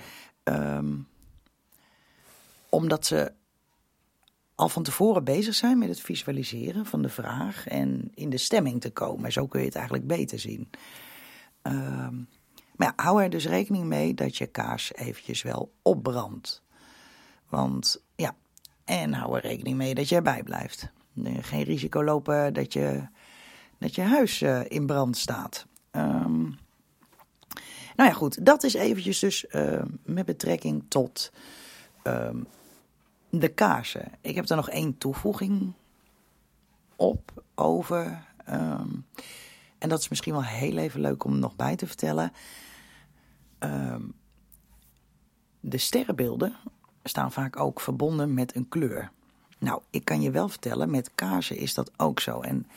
um, 0.44 1.08
omdat 2.70 3.06
ze 3.06 3.34
al 4.56 4.70
van 4.70 4.84
tevoren 4.84 5.24
bezig 5.24 5.56
zijn 5.56 5.77
met 5.77 5.89
het 5.89 6.01
visualiseren 6.01 6.86
van 6.86 7.01
de 7.01 7.10
vraag 7.10 7.67
en 7.67 8.12
in 8.13 8.29
de 8.29 8.38
stemming 8.38 8.82
te 8.82 8.91
komen. 8.91 9.32
Zo 9.32 9.48
kun 9.48 9.60
je 9.60 9.65
het 9.65 9.75
eigenlijk 9.75 10.08
beter 10.08 10.39
zien. 10.39 10.70
Um, 11.63 12.27
maar 12.75 12.94
hou 12.96 13.24
er 13.24 13.29
dus 13.29 13.46
rekening 13.46 13.86
mee 13.86 14.13
dat 14.13 14.38
je 14.38 14.48
kaars 14.48 14.94
eventjes 14.94 15.41
wel 15.41 15.74
opbrandt. 15.82 16.63
Want 17.50 18.03
ja, 18.15 18.36
en 18.88 19.13
hou 19.13 19.36
er 19.36 19.41
rekening 19.41 19.77
mee 19.77 19.96
dat 19.96 20.10
je 20.10 20.15
erbij 20.15 20.44
blijft. 20.44 20.89
Geen 21.41 21.63
risico 21.63 22.03
lopen 22.03 22.53
dat 22.53 22.74
je, 22.74 23.08
dat 23.77 23.96
je 23.96 24.01
huis 24.01 24.41
uh, 24.41 24.62
in 24.67 24.86
brand 24.86 25.17
staat. 25.17 25.65
Um, 25.91 26.58
nou 27.96 28.10
ja, 28.10 28.12
goed, 28.12 28.46
dat 28.46 28.63
is 28.63 28.74
eventjes 28.74 29.20
dus 29.20 29.46
uh, 29.50 29.82
met 30.03 30.25
betrekking 30.25 30.84
tot 30.88 31.32
um, 32.03 32.48
de 33.29 33.48
kaarsen. 33.48 34.12
Ik 34.22 34.36
heb 34.36 34.50
er 34.50 34.56
nog 34.56 34.70
één 34.70 34.98
toevoeging 34.98 35.74
op 36.96 37.44
over. 37.56 38.25
Um, 38.50 39.06
en 39.77 39.89
dat 39.89 40.00
is 40.00 40.10
misschien 40.10 40.34
wel 40.34 40.44
heel 40.44 40.77
even 40.77 41.01
leuk 41.01 41.24
om 41.24 41.39
nog 41.39 41.56
bij 41.56 41.75
te 41.75 41.88
vertellen. 41.88 42.32
De 45.60 45.77
sterrenbeelden 45.77 46.56
staan 47.07 47.31
vaak 47.31 47.59
ook 47.59 47.79
verbonden 47.79 48.33
met 48.33 48.55
een 48.55 48.69
kleur. 48.69 49.11
Nou, 49.57 49.81
ik 49.89 50.05
kan 50.05 50.21
je 50.21 50.31
wel 50.31 50.49
vertellen, 50.49 50.89
met 50.89 51.11
kaarsen 51.15 51.57
is 51.57 51.73
dat 51.73 51.91
ook 51.97 52.19
zo. 52.19 52.41
En 52.41 52.67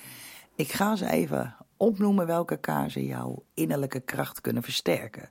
ik 0.55 0.73
ga 0.73 0.97
ze 0.97 1.11
even 1.11 1.57
opnoemen 1.77 2.27
welke 2.27 2.57
kaarsen 2.57 3.05
jouw 3.05 3.45
innerlijke 3.55 4.01
kracht 4.01 4.41
kunnen 4.41 4.63
versterken. 4.63 5.29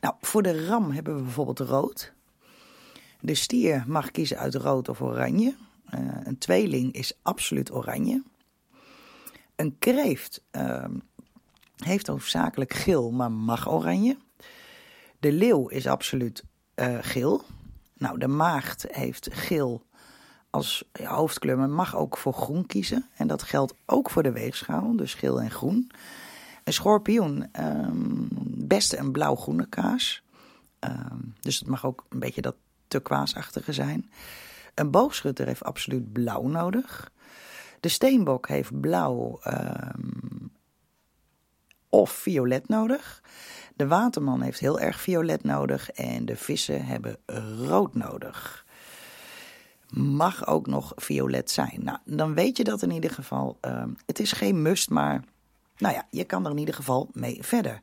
Nou, 0.00 0.14
voor 0.20 0.42
de 0.42 0.66
ram 0.66 0.90
hebben 0.90 1.16
we 1.16 1.22
bijvoorbeeld 1.22 1.60
rood. 1.60 2.12
De 3.20 3.34
stier 3.34 3.84
mag 3.86 4.10
kiezen 4.10 4.38
uit 4.38 4.54
rood 4.54 4.88
of 4.88 5.00
oranje. 5.00 5.54
Uh, 5.94 6.00
een 6.24 6.38
tweeling 6.38 6.92
is 6.92 7.18
absoluut 7.22 7.72
oranje. 7.72 8.22
Een 9.56 9.78
kreeft 9.78 10.42
uh, 10.52 10.84
heeft 11.76 12.06
hoofdzakelijk 12.06 12.72
geel, 12.72 13.10
maar 13.10 13.32
mag 13.32 13.70
oranje. 13.70 14.16
De 15.18 15.32
leeuw 15.32 15.68
is 15.68 15.86
absoluut 15.86 16.44
uh, 16.74 16.98
geel. 17.00 17.44
Nou, 17.94 18.18
de 18.18 18.28
maagd 18.28 18.84
heeft 18.88 19.28
geel 19.32 19.86
als 20.50 20.84
hoofdkleur, 21.04 21.58
maar 21.58 21.70
mag 21.70 21.96
ook 21.96 22.16
voor 22.16 22.32
groen 22.32 22.66
kiezen. 22.66 23.08
En 23.16 23.26
dat 23.26 23.42
geldt 23.42 23.74
ook 23.86 24.10
voor 24.10 24.22
de 24.22 24.32
weegschaal, 24.32 24.96
dus 24.96 25.14
geel 25.14 25.40
en 25.40 25.50
groen. 25.50 25.90
Een 26.64 26.72
schorpioen, 26.72 27.48
um, 27.60 28.28
beste 28.66 28.98
een 28.98 29.12
blauw-groene 29.12 29.66
kaas. 29.66 30.22
Um, 30.80 31.34
dus 31.40 31.58
het 31.58 31.68
mag 31.68 31.86
ook 31.86 32.04
een 32.08 32.18
beetje 32.18 32.40
dat 32.40 32.56
turquoise 32.88 33.62
zijn. 33.66 34.10
Een 34.74 34.90
boogschutter 34.90 35.46
heeft 35.46 35.64
absoluut 35.64 36.12
blauw 36.12 36.46
nodig. 36.46 37.12
De 37.80 37.88
steenbok 37.88 38.48
heeft 38.48 38.80
blauw 38.80 39.40
um, 39.46 40.52
of 41.88 42.10
violet 42.10 42.68
nodig. 42.68 43.22
De 43.74 43.86
waterman 43.86 44.40
heeft 44.40 44.60
heel 44.60 44.80
erg 44.80 45.00
violet 45.00 45.44
nodig. 45.44 45.90
En 45.90 46.24
de 46.24 46.36
vissen 46.36 46.86
hebben 46.86 47.16
rood 47.66 47.94
nodig. 47.94 48.66
Mag 49.90 50.46
ook 50.46 50.66
nog 50.66 50.92
violet 50.96 51.50
zijn. 51.50 51.80
Nou, 51.82 51.98
dan 52.04 52.34
weet 52.34 52.56
je 52.56 52.64
dat 52.64 52.82
in 52.82 52.90
ieder 52.90 53.10
geval. 53.10 53.58
Uh, 53.60 53.84
het 54.06 54.20
is 54.20 54.32
geen 54.32 54.62
must, 54.62 54.90
maar 54.90 55.24
nou 55.76 55.94
ja, 55.94 56.06
je 56.10 56.24
kan 56.24 56.44
er 56.44 56.50
in 56.50 56.58
ieder 56.58 56.74
geval 56.74 57.08
mee 57.12 57.38
verder. 57.42 57.82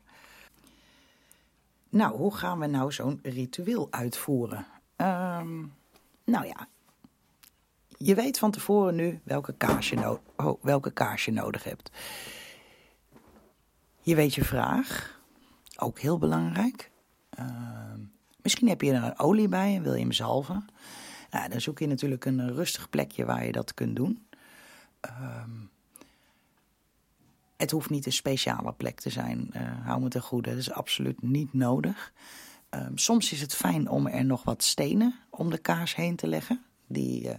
Nou, 1.88 2.16
hoe 2.16 2.34
gaan 2.34 2.58
we 2.58 2.66
nou 2.66 2.92
zo'n 2.92 3.18
ritueel 3.22 3.88
uitvoeren? 3.90 4.66
Um, 4.96 5.74
nou 6.24 6.46
ja, 6.46 6.68
je 7.88 8.14
weet 8.14 8.38
van 8.38 8.50
tevoren 8.50 8.94
nu 8.94 9.20
welke 9.24 9.54
kaars 9.56 9.90
je, 9.90 10.18
oh, 10.36 10.62
welke 10.62 10.90
kaars 10.90 11.24
je 11.24 11.32
nodig 11.32 11.64
hebt. 11.64 11.90
Je 14.00 14.14
weet 14.14 14.34
je 14.34 14.44
vraag, 14.44 15.20
ook 15.82 15.98
heel 15.98 16.18
belangrijk. 16.18 16.90
Uh, 17.38 17.46
misschien 18.42 18.68
heb 18.68 18.80
je 18.80 18.92
er 18.92 19.14
olie 19.16 19.48
bij 19.48 19.76
en 19.76 19.82
wil 19.82 19.94
je 19.94 20.00
hem 20.00 20.12
zalven. 20.12 20.66
Nou, 21.30 21.48
dan 21.48 21.60
zoek 21.60 21.78
je 21.78 21.86
natuurlijk 21.86 22.24
een 22.24 22.54
rustig 22.54 22.90
plekje 22.90 23.24
waar 23.24 23.46
je 23.46 23.52
dat 23.52 23.74
kunt 23.74 23.96
doen. 23.96 24.26
Um, 25.00 25.70
het 27.56 27.70
hoeft 27.70 27.90
niet 27.90 28.06
een 28.06 28.12
speciale 28.12 28.72
plek 28.72 29.00
te 29.00 29.10
zijn. 29.10 29.50
Uh, 29.56 29.86
hou 29.86 30.00
me 30.00 30.08
ten 30.08 30.22
goede, 30.22 30.50
dat 30.50 30.58
is 30.58 30.72
absoluut 30.72 31.22
niet 31.22 31.52
nodig. 31.52 32.12
Um, 32.70 32.98
soms 32.98 33.32
is 33.32 33.40
het 33.40 33.54
fijn 33.54 33.88
om 33.88 34.06
er 34.06 34.24
nog 34.24 34.42
wat 34.44 34.62
stenen 34.62 35.14
om 35.30 35.50
de 35.50 35.58
kaars 35.58 35.94
heen 35.94 36.16
te 36.16 36.26
leggen, 36.26 36.62
die 36.86 37.24
uh, 37.24 37.34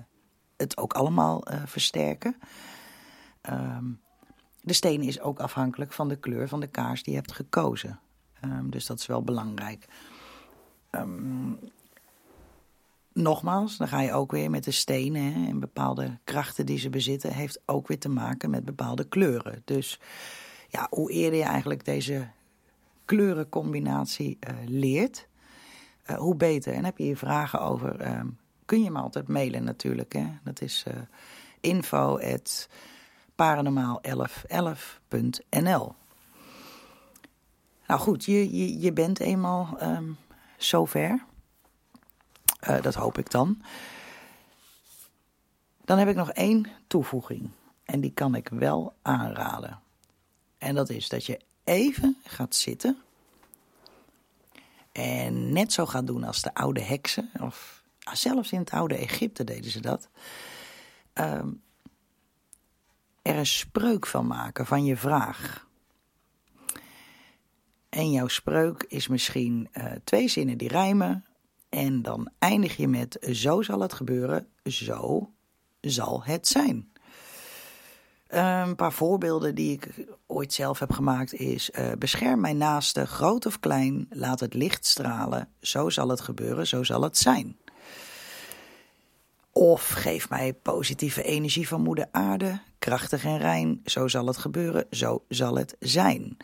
het 0.58 0.78
ook 0.78 0.94
allemaal 0.94 1.52
uh, 1.52 1.62
versterken. 1.66 2.36
De 4.62 4.74
steen 4.74 5.02
is 5.02 5.20
ook 5.20 5.40
afhankelijk 5.40 5.94
van 5.94 6.10
de 6.10 6.16
kleur 6.16 6.48
van 6.48 6.60
de 6.60 6.68
kaars 6.68 7.04
die 7.04 7.14
je 7.14 7.20
hebt 7.20 7.32
gekozen. 7.32 8.00
Um, 8.46 8.70
dus 8.70 8.86
dat 8.86 9.00
is 9.00 9.06
wel 9.06 9.24
belangrijk. 9.24 9.88
nogmaals, 13.14 13.78
dan 13.78 13.88
ga 13.88 14.02
je 14.02 14.14
ook 14.14 14.32
weer 14.32 14.50
met 14.50 14.64
de 14.64 14.72
stenen 14.72 15.34
hè, 15.34 15.48
en 15.48 15.60
bepaalde 15.60 16.18
krachten 16.24 16.66
die 16.66 16.80
ze 16.80 16.90
bezitten, 16.90 17.34
heeft 17.34 17.62
ook 17.66 17.88
weer 17.88 18.00
te 18.00 18.10
maken 18.10 18.50
met 18.50 18.66
bepaalde 18.66 19.08
kleuren. 19.08 19.62
Dus 19.66 20.00
ja, 20.70 20.88
hoe 20.90 21.12
eerder 21.12 21.40
je 21.40 21.46
eigenlijk 21.46 21.86
deze 21.86 22.28
kleurencombinatie 23.06 24.38
uh, 24.48 24.54
leert, 24.66 25.28
uh, 26.10 26.18
hoe 26.18 26.36
beter. 26.36 26.74
En 26.74 26.86
heb 26.86 26.98
je 26.98 27.04
hier 27.04 27.18
vragen 27.18 27.62
over, 27.62 28.02
uh, 28.02 28.22
kun 28.66 28.84
je 28.84 28.92
me 28.92 29.00
altijd 29.00 29.28
mailen 29.28 29.64
natuurlijk. 29.64 30.14
Hè? 30.14 30.28
Dat 30.44 30.62
is 30.62 30.86
uh, 30.88 30.94
info 31.60 32.20
at 32.20 32.70
paranormaal1111.nl 33.32 35.96
Nou 37.94 38.06
goed, 38.06 38.26
je, 38.26 38.58
je, 38.58 38.80
je 38.80 38.94
bent 38.94 39.20
eenmaal 39.20 39.78
um, 39.82 40.18
zover. 40.58 41.24
dat 42.82 42.94
hoop 42.94 43.18
ik 43.18 43.32
dan. 43.32 43.62
Dan 45.86 45.98
heb 45.98 46.08
ik 46.08 46.16
nog 46.16 46.32
één 46.32 46.68
toevoeging. 46.88 47.50
En 47.84 48.02
die 48.02 48.12
kan 48.12 48.36
ik 48.36 48.50
wel 48.50 48.96
aanraden. 49.02 49.80
En 50.58 50.76
dat 50.76 50.90
is 50.90 51.10
dat 51.10 51.26
je 51.26 51.40
even 51.64 52.18
gaat 52.24 52.56
zitten. 52.56 52.98
En 54.92 55.54
net 55.54 55.74
zo 55.74 55.86
gaat 55.86 56.08
doen 56.08 56.24
als 56.24 56.42
de 56.42 56.54
oude 56.54 56.82
heksen. 56.82 57.32
Of 57.42 57.84
zelfs 58.14 58.52
in 58.52 58.60
het 58.60 58.72
oude 58.72 58.96
Egypte 58.96 59.44
deden 59.44 59.72
ze 59.72 59.80
dat. 59.80 60.10
Um, 61.14 61.62
er 63.22 63.36
een 63.36 63.46
spreuk 63.46 64.08
van 64.08 64.28
maken 64.28 64.66
van 64.66 64.86
je 64.86 64.98
vraag. 64.98 65.68
En 67.94 68.12
jouw 68.12 68.28
spreuk 68.28 68.86
is 68.88 69.08
misschien 69.08 69.70
uh, 69.74 69.86
twee 70.04 70.28
zinnen 70.28 70.58
die 70.58 70.68
rijmen. 70.68 71.26
En 71.70 72.02
dan 72.02 72.30
eindig 72.40 72.78
je 72.78 72.88
met: 72.88 73.18
Zo 73.32 73.62
zal 73.62 73.80
het 73.80 73.94
gebeuren, 73.94 74.48
zo 74.64 75.30
zal 75.82 76.24
het 76.24 76.48
zijn. 76.48 76.92
Een 78.28 78.76
paar 78.76 78.94
voorbeelden 78.94 79.56
die 79.56 79.72
ik 79.72 80.06
ooit 80.28 80.54
zelf 80.54 80.80
heb 80.80 80.92
gemaakt 80.92 81.34
is: 81.34 81.70
uh, 81.70 81.92
bescherm 82.00 82.40
mijn 82.40 82.58
naaste, 82.58 83.08
groot 83.08 83.46
of 83.46 83.60
klein, 83.60 84.08
laat 84.10 84.40
het 84.40 84.54
licht 84.54 84.86
stralen. 84.86 85.50
Zo 85.62 85.90
zal 85.90 86.10
het 86.10 86.22
gebeuren, 86.22 86.68
zo 86.68 86.84
zal 86.84 87.02
het 87.02 87.18
zijn. 87.18 87.58
Of 89.52 89.90
geef 89.90 90.30
mij 90.30 90.54
positieve 90.54 91.24
energie 91.24 91.68
van 91.68 91.82
Moeder 91.82 92.08
Aarde, 92.12 92.60
krachtig 92.80 93.26
en 93.26 93.38
rein. 93.38 93.82
Zo 93.86 94.08
zal 94.08 94.28
het 94.28 94.38
gebeuren, 94.38 94.86
zo 94.92 95.24
zal 95.28 95.56
het 95.56 95.76
zijn. 95.80 96.38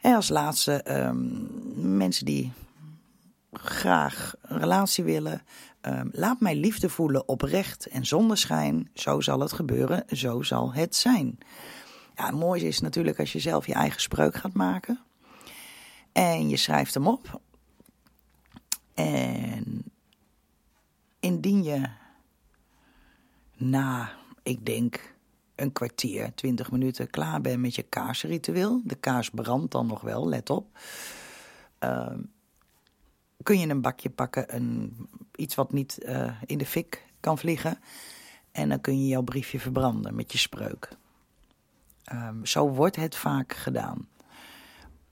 En 0.00 0.14
als 0.14 0.28
laatste, 0.28 0.98
um, 1.06 1.50
mensen 1.96 2.24
die 2.24 2.52
graag 3.52 4.34
een 4.42 4.58
relatie 4.58 5.04
willen, 5.04 5.42
Um, 5.86 6.10
laat 6.12 6.40
mij 6.40 6.56
liefde 6.56 6.88
voelen 6.88 7.28
oprecht 7.28 7.86
en 7.86 8.06
zonder 8.06 8.36
schijn. 8.36 8.90
Zo 8.94 9.20
zal 9.20 9.40
het 9.40 9.52
gebeuren, 9.52 10.04
zo 10.16 10.42
zal 10.42 10.72
het 10.72 10.96
zijn. 10.96 11.38
Ja, 12.16 12.26
het 12.26 12.34
mooie 12.34 12.66
is 12.66 12.80
natuurlijk 12.80 13.18
als 13.18 13.32
je 13.32 13.38
zelf 13.38 13.66
je 13.66 13.74
eigen 13.74 14.00
spreuk 14.00 14.34
gaat 14.34 14.52
maken. 14.52 15.00
En 16.12 16.48
je 16.48 16.56
schrijft 16.56 16.94
hem 16.94 17.06
op. 17.06 17.40
En 18.94 19.84
indien 21.20 21.62
je 21.62 21.88
na, 23.56 24.12
ik 24.42 24.66
denk, 24.66 25.14
een 25.60 25.72
kwartier, 25.72 26.34
twintig 26.34 26.70
minuten 26.70 27.10
klaar 27.10 27.40
bent 27.40 27.60
met 27.60 27.74
je 27.74 27.82
kaarsritueel. 27.82 28.80
De 28.84 28.94
kaars 28.94 29.30
brandt 29.30 29.72
dan 29.72 29.86
nog 29.86 30.00
wel, 30.00 30.28
let 30.28 30.50
op. 30.50 30.78
Ehm, 31.78 32.18
kun 33.42 33.58
je 33.58 33.68
een 33.68 33.80
bakje 33.80 34.10
pakken, 34.10 34.54
een, 34.56 34.96
iets 35.34 35.54
wat 35.54 35.72
niet 35.72 35.98
uh, 36.02 36.32
in 36.46 36.58
de 36.58 36.66
fik 36.66 37.04
kan 37.20 37.38
vliegen. 37.38 37.78
En 38.52 38.68
dan 38.68 38.80
kun 38.80 39.00
je 39.00 39.06
jouw 39.06 39.22
briefje 39.22 39.60
verbranden 39.60 40.14
met 40.14 40.32
je 40.32 40.38
spreuk. 40.38 40.88
Um, 42.12 42.46
zo 42.46 42.68
wordt 42.68 42.96
het 42.96 43.16
vaak 43.16 43.54
gedaan. 43.54 44.08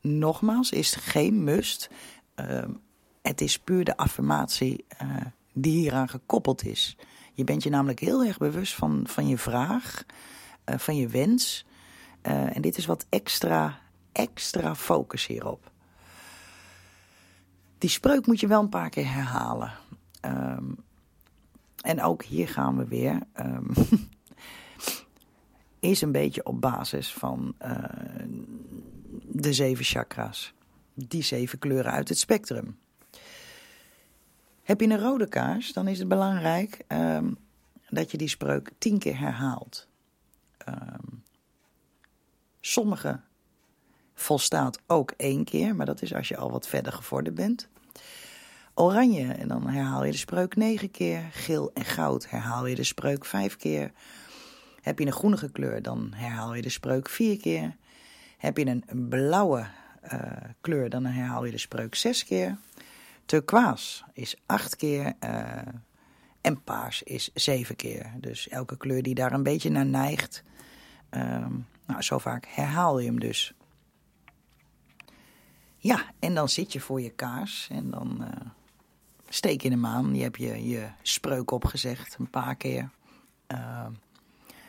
Nogmaals, 0.00 0.70
is 0.70 0.94
geen 0.94 1.44
must. 1.44 1.90
Um, 2.34 2.80
het 3.22 3.40
is 3.40 3.58
puur 3.58 3.84
de 3.84 3.96
affirmatie 3.96 4.84
uh, 5.02 5.16
die 5.52 5.78
hieraan 5.78 6.08
gekoppeld 6.08 6.64
is. 6.64 6.96
Je 7.32 7.44
bent 7.44 7.62
je 7.62 7.70
namelijk 7.70 8.00
heel 8.00 8.24
erg 8.24 8.38
bewust 8.38 8.74
van, 8.74 9.02
van 9.06 9.28
je 9.28 9.38
vraag, 9.38 10.04
van 10.76 10.96
je 10.96 11.09
wens. 11.09 11.66
Uh, 12.22 12.57
en 12.57 12.62
dit 12.62 12.76
is 12.76 12.87
wat 12.87 13.07
extra, 13.09 13.81
extra 14.12 14.74
focus 14.74 15.26
hierop. 15.26 15.70
Die 17.78 17.90
spreuk 17.90 18.26
moet 18.26 18.40
je 18.40 18.46
wel 18.46 18.61
een 18.61 18.68
paar 18.68 18.90
keer 18.90 19.12
herhalen. 19.12 19.72
Um, 20.24 20.76
en 21.83 22.02
ook 22.02 22.22
hier 22.22 22.48
gaan 22.48 22.76
we 22.76 22.87
weer. 22.87 23.18
Um, 23.40 23.70
is 25.81 26.00
een 26.00 26.12
beetje 26.12 26.44
op 26.44 26.61
basis 26.61 27.12
van 27.12 27.54
uh, 27.62 27.85
de 29.22 29.52
zeven 29.52 29.85
chakra's. 29.85 30.54
Die 30.94 31.22
zeven 31.22 31.59
kleuren 31.59 31.92
uit 31.92 32.09
het 32.09 32.18
spectrum. 32.18 32.78
Heb 34.62 34.81
je 34.81 34.88
een 34.88 35.00
rode 35.00 35.28
kaars, 35.28 35.72
dan 35.72 35.88
is 35.88 35.98
het 35.98 36.09
belangrijk 36.09 36.85
um, 36.88 37.37
dat 37.88 38.11
je 38.11 38.16
die 38.16 38.28
spreuk 38.28 38.70
tien 38.78 38.98
keer 38.98 39.18
herhaalt. 39.18 39.88
Um, 40.68 41.22
sommige 42.61 43.20
volstaat 44.14 44.78
ook 44.87 45.14
één 45.16 45.44
keer, 45.44 45.76
maar 45.76 45.87
dat 45.87 46.02
is 46.02 46.14
als 46.14 46.28
je 46.28 46.37
al 46.37 46.50
wat 46.50 46.68
verder 46.68 46.92
gevorderd 46.92 47.35
bent. 47.35 47.68
Oranje, 48.74 49.33
en 49.33 49.48
dan 49.48 49.68
herhaal 49.68 50.04
je 50.04 50.12
de 50.12 50.18
spreuk 50.18 50.57
negen 50.57 50.90
keer. 50.90 51.22
Geel 51.33 51.70
en 51.74 51.85
goud 51.85 52.31
herhaal 52.31 52.66
je 52.66 52.74
de 52.74 52.85
spreuk 52.85 53.24
vijf 53.24 53.57
keer. 53.57 53.92
Heb 54.81 54.98
je 54.98 55.07
een 55.07 55.12
groenige 55.12 55.50
kleur, 55.50 55.83
dan 55.83 56.12
herhaal 56.14 56.54
je 56.54 56.62
de 56.62 56.68
spreuk 56.68 57.09
vier 57.09 57.37
keer. 57.37 57.76
Heb 58.38 58.57
je 58.57 58.66
een 58.66 59.09
blauwe 59.09 59.66
uh, 60.12 60.20
kleur, 60.61 60.90
dan 60.90 61.04
herhaal 61.04 61.44
je 61.44 61.50
de 61.50 61.59
spreuk 61.59 61.94
zes 61.94 62.24
keer. 62.24 62.59
Turquoise 63.24 64.04
is 64.12 64.37
acht 64.46 64.76
keer. 64.76 65.12
Uh, 65.24 65.57
en 66.40 66.62
paars 66.62 67.02
is 67.02 67.31
zeven 67.35 67.76
keer. 67.76 68.12
Dus 68.16 68.48
elke 68.48 68.76
kleur 68.76 69.02
die 69.02 69.14
daar 69.14 69.33
een 69.33 69.42
beetje 69.42 69.70
naar 69.70 69.87
neigt. 69.87 70.42
Um, 71.10 71.66
nou, 71.86 72.02
zo 72.02 72.18
vaak 72.18 72.46
herhaal 72.46 72.98
je 72.98 73.06
hem 73.06 73.20
dus. 73.20 73.52
Ja, 75.76 76.04
en 76.18 76.34
dan 76.34 76.48
zit 76.48 76.72
je 76.72 76.80
voor 76.80 77.00
je 77.00 77.10
kaars 77.10 77.68
en 77.70 77.90
dan 77.90 78.18
uh, 78.20 78.28
steek 79.28 79.62
je 79.62 79.70
hem 79.70 79.86
aan. 79.86 80.14
Je 80.14 80.22
hebt 80.22 80.36
je, 80.36 80.68
je 80.68 80.88
spreuk 81.02 81.50
opgezegd 81.50 82.16
een 82.18 82.30
paar 82.30 82.56
keer. 82.56 82.90
Uh, 83.52 83.86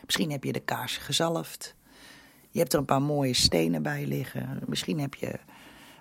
misschien 0.06 0.32
heb 0.32 0.44
je 0.44 0.52
de 0.52 0.60
kaars 0.60 0.98
gezalfd. 0.98 1.76
Je 2.50 2.60
hebt 2.60 2.74
er 2.74 2.80
een 2.80 2.86
paar 2.86 3.02
mooie 3.02 3.34
stenen 3.34 3.84
bij 3.84 4.06
liggen. 4.06 4.64
Misschien 4.66 5.00
heb 5.00 5.14
je 5.14 5.40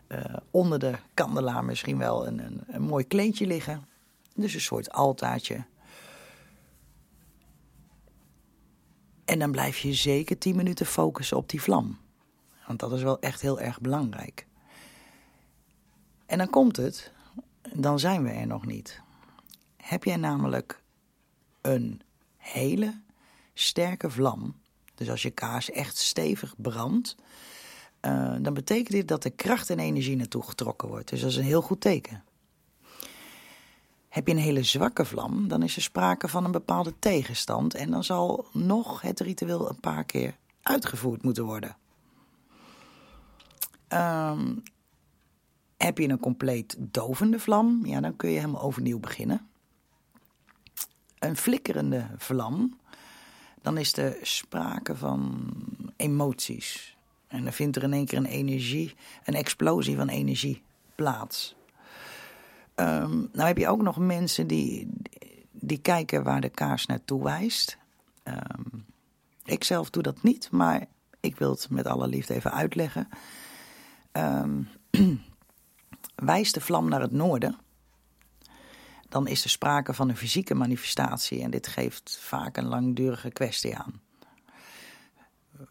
uh, 0.09 0.37
onder 0.51 0.79
de 0.79 0.95
kandelaar 1.15 1.65
misschien 1.65 1.99
wel 1.99 2.27
een, 2.27 2.39
een, 2.39 2.63
een 2.67 2.83
mooi 2.83 3.07
kleedje 3.07 3.47
liggen. 3.47 3.87
Dus 4.35 4.55
een 4.55 4.61
soort 4.61 4.93
altaartje. 4.93 5.65
En 9.29 9.39
dan 9.39 9.51
blijf 9.51 9.79
je 9.79 9.95
zeker 9.95 10.39
10 10.39 10.57
minuten 10.57 10.87
focussen 10.87 11.37
op 11.37 11.49
die 11.49 11.63
vlam. 11.63 11.99
Want 12.67 12.81
dat 12.81 12.93
is 12.93 13.03
wel 13.03 13.21
echt 13.21 13.41
heel 13.41 13.61
erg 13.61 13.81
belangrijk. 13.81 14.47
En 16.27 16.39
dan 16.39 16.51
komt 16.51 16.77
het, 16.77 17.13
dan 17.73 17.99
zijn 17.99 18.23
we 18.23 18.31
er 18.31 18.47
nog 18.47 18.67
niet. 18.67 19.01
Heb 19.77 20.05
jij 20.05 20.17
namelijk 20.17 20.83
een 21.61 22.01
hele 22.37 23.01
sterke 23.55 24.11
vlam, 24.11 24.57
dus 24.95 25.11
als 25.11 25.23
je 25.23 25.31
kaars 25.31 25.71
echt 25.71 25.97
stevig 25.97 26.55
brandt, 26.57 27.17
uh, 28.01 28.37
dan 28.41 28.55
betekent 28.55 28.91
dit 28.91 29.09
dat 29.09 29.25
er 29.25 29.33
kracht 29.33 29.71
en 29.71 29.79
energie 29.79 30.17
naartoe 30.17 30.43
getrokken 30.43 30.89
wordt. 30.89 31.09
Dus 31.09 31.21
dat 31.21 31.31
is 31.31 31.37
een 31.37 31.45
heel 31.45 31.63
goed 31.63 31.81
teken. 31.81 32.25
Heb 34.19 34.27
je 34.27 34.33
een 34.33 34.41
hele 34.41 34.63
zwakke 34.63 35.05
vlam, 35.05 35.49
dan 35.49 35.63
is 35.63 35.77
er 35.77 35.83
sprake 35.83 36.29
van 36.29 36.45
een 36.45 36.53
bepaalde 36.53 36.95
tegenstand 36.99 37.75
en 37.75 37.91
dan 37.91 38.05
zal 38.05 38.47
nog 38.53 39.01
het 39.01 39.21
ritueel 39.21 39.69
een 39.69 39.81
paar 39.81 40.05
keer 40.05 40.37
uitgevoerd 40.63 41.23
moeten 41.23 41.45
worden. 41.45 41.77
Um, 43.89 44.63
heb 45.77 45.99
je 45.99 46.09
een 46.09 46.19
compleet 46.19 46.77
dovende 46.79 47.39
vlam, 47.39 47.87
ja, 47.87 48.01
dan 48.01 48.17
kun 48.17 48.31
je 48.31 48.39
helemaal 48.39 48.63
overnieuw 48.63 48.99
beginnen. 48.99 49.49
Een 51.19 51.37
flikkerende 51.37 52.07
vlam, 52.17 52.79
dan 53.63 53.79
is 53.79 53.97
er 53.97 54.17
sprake 54.23 54.97
van 54.97 55.51
emoties. 55.97 56.97
En 57.27 57.43
dan 57.45 57.53
vindt 57.53 57.77
er 57.77 57.83
in 57.83 57.93
één 57.93 58.07
keer 58.07 58.19
een 58.19 58.25
energie, 58.25 58.95
een 59.25 59.35
explosie 59.35 59.97
van 59.97 60.09
energie 60.09 60.63
plaats. 60.95 61.57
Um, 62.81 63.29
nou 63.33 63.47
heb 63.47 63.59
je 63.59 63.69
ook 63.69 63.83
nog 63.83 63.97
mensen 63.97 64.47
die, 64.47 64.89
die 65.51 65.79
kijken 65.79 66.23
waar 66.23 66.41
de 66.41 66.49
kaars 66.49 66.87
naartoe 66.87 67.23
wijst. 67.23 67.79
Um, 68.25 68.87
ik 69.45 69.65
zelf 69.65 69.91
doe 69.91 70.03
dat 70.03 70.23
niet, 70.23 70.51
maar 70.51 70.87
ik 71.21 71.37
wil 71.37 71.51
het 71.51 71.71
met 71.71 71.87
alle 71.87 72.07
liefde 72.07 72.35
even 72.35 72.53
uitleggen. 72.53 73.09
Um, 74.13 74.69
wijst 76.15 76.55
de 76.55 76.61
vlam 76.61 76.89
naar 76.89 77.01
het 77.01 77.13
noorden, 77.13 77.59
dan 79.09 79.27
is 79.27 79.45
er 79.45 79.51
sprake 79.51 79.95
van 79.95 80.09
een 80.09 80.17
fysieke 80.17 80.55
manifestatie 80.55 81.43
en 81.43 81.51
dit 81.51 81.67
geeft 81.67 82.19
vaak 82.21 82.57
een 82.57 82.69
langdurige 82.69 83.31
kwestie 83.31 83.77
aan. 83.77 84.01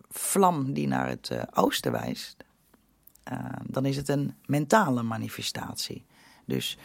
Vlam 0.10 0.74
die 0.74 0.88
naar 0.88 1.08
het 1.08 1.30
uh, 1.30 1.42
oosten 1.54 1.92
wijst, 1.92 2.44
dan 3.64 3.86
is 3.86 3.96
het 3.96 4.10
een 4.10 4.36
mentale 4.46 5.04
manifestatie. 5.04 6.06
Dus 6.46 6.78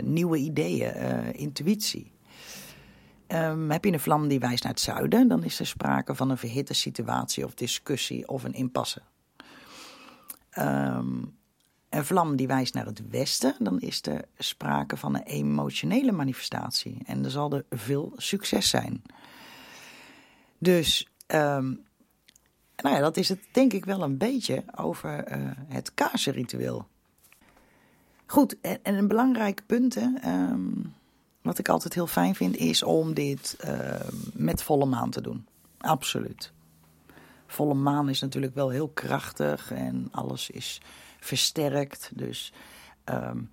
nieuwe 0.00 0.36
ideeën, 0.36 1.34
intuïtie. 1.34 2.12
Um, 3.28 3.70
heb 3.70 3.84
je 3.84 3.92
een 3.92 4.00
vlam 4.00 4.28
die 4.28 4.38
wijst 4.38 4.62
naar 4.62 4.72
het 4.72 4.80
zuiden, 4.80 5.28
dan 5.28 5.44
is 5.44 5.60
er 5.60 5.66
sprake 5.66 6.14
van 6.14 6.30
een 6.30 6.38
verhitte 6.38 6.74
situatie 6.74 7.44
of 7.44 7.54
discussie 7.54 8.28
of 8.28 8.44
een 8.44 8.52
impasse. 8.52 9.02
Um, 10.58 11.36
een 11.88 12.04
vlam 12.04 12.36
die 12.36 12.46
wijst 12.46 12.74
naar 12.74 12.86
het 12.86 13.08
westen, 13.10 13.54
dan 13.58 13.80
is 13.80 14.06
er 14.06 14.24
sprake 14.38 14.96
van 14.96 15.14
een 15.14 15.22
emotionele 15.22 16.12
manifestatie. 16.12 16.98
En 17.04 17.24
er 17.24 17.30
zal 17.30 17.52
er 17.52 17.64
veel 17.70 18.12
succes 18.16 18.68
zijn. 18.68 19.02
Dus, 20.58 21.08
um, 21.26 21.84
nou 22.76 22.94
ja, 22.94 23.00
dat 23.00 23.16
is 23.16 23.28
het 23.28 23.40
denk 23.52 23.72
ik 23.72 23.84
wel 23.84 24.02
een 24.02 24.18
beetje 24.18 24.64
over 24.76 25.38
uh, 25.38 25.50
het 25.68 25.94
kaarsenritueel. 25.94 26.88
Goed, 28.32 28.60
en, 28.60 28.78
en, 28.82 28.94
een 28.94 29.08
belangrijk 29.08 29.62
punt, 29.66 29.94
hè, 29.94 30.08
um, 30.50 30.94
wat 31.42 31.58
ik 31.58 31.68
altijd 31.68 31.94
heel 31.94 32.06
fijn 32.06 32.34
vind, 32.34 32.56
is 32.56 32.82
om 32.82 33.14
dit 33.14 33.56
uh, 33.64 33.94
met 34.32 34.62
volle 34.62 34.86
maan 34.86 35.10
te 35.10 35.20
doen. 35.20 35.46
Absoluut. 35.78 36.52
Volle 37.46 37.74
maan 37.74 38.08
is 38.08 38.20
natuurlijk 38.20 38.54
wel 38.54 38.68
heel 38.68 38.88
krachtig 38.88 39.72
en 39.72 40.08
alles 40.10 40.50
is 40.50 40.80
versterkt. 41.20 42.10
Dus 42.14 42.52
um, 43.04 43.50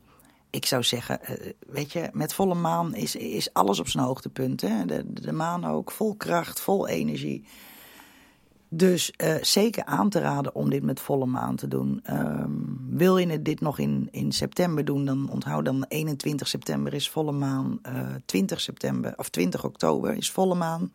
ik 0.49 0.65
zou 0.65 0.83
zeggen, 0.83 1.19
uh, 1.29 1.51
weet 1.67 1.91
je, 1.91 2.09
met 2.13 2.33
volle 2.33 2.55
maan 2.55 2.95
is, 2.95 3.15
is 3.15 3.53
alles 3.53 3.79
op 3.79 3.87
zijn 3.87 4.03
hoogtepunt. 4.03 4.61
Hè? 4.61 4.85
De, 4.85 5.13
de 5.13 5.31
maan 5.31 5.65
ook, 5.65 5.91
vol 5.91 6.15
kracht, 6.15 6.59
vol 6.59 6.87
energie. 6.87 7.45
Dus 8.71 9.13
uh, 9.23 9.35
zeker 9.41 9.85
aan 9.85 10.09
te 10.09 10.19
raden 10.19 10.55
om 10.55 10.69
dit 10.69 10.83
met 10.83 10.99
volle 10.99 11.25
maan 11.25 11.55
te 11.55 11.67
doen. 11.67 12.03
Um, 12.09 12.87
wil 12.89 13.17
je 13.17 13.41
dit 13.41 13.61
nog 13.61 13.79
in, 13.79 14.07
in 14.11 14.31
september 14.31 14.85
doen, 14.85 15.05
dan 15.05 15.29
onthoud 15.29 15.65
dan 15.65 15.85
21 15.87 16.47
september 16.47 16.93
is 16.93 17.09
volle 17.09 17.31
maan. 17.31 17.79
Uh, 17.83 17.99
eh, 17.99 18.15
20 18.25 18.61
september 18.61 19.13
of 19.15 19.29
20 19.29 19.65
oktober 19.65 20.15
is 20.15 20.31
volle 20.31 20.55
maan. 20.55 20.91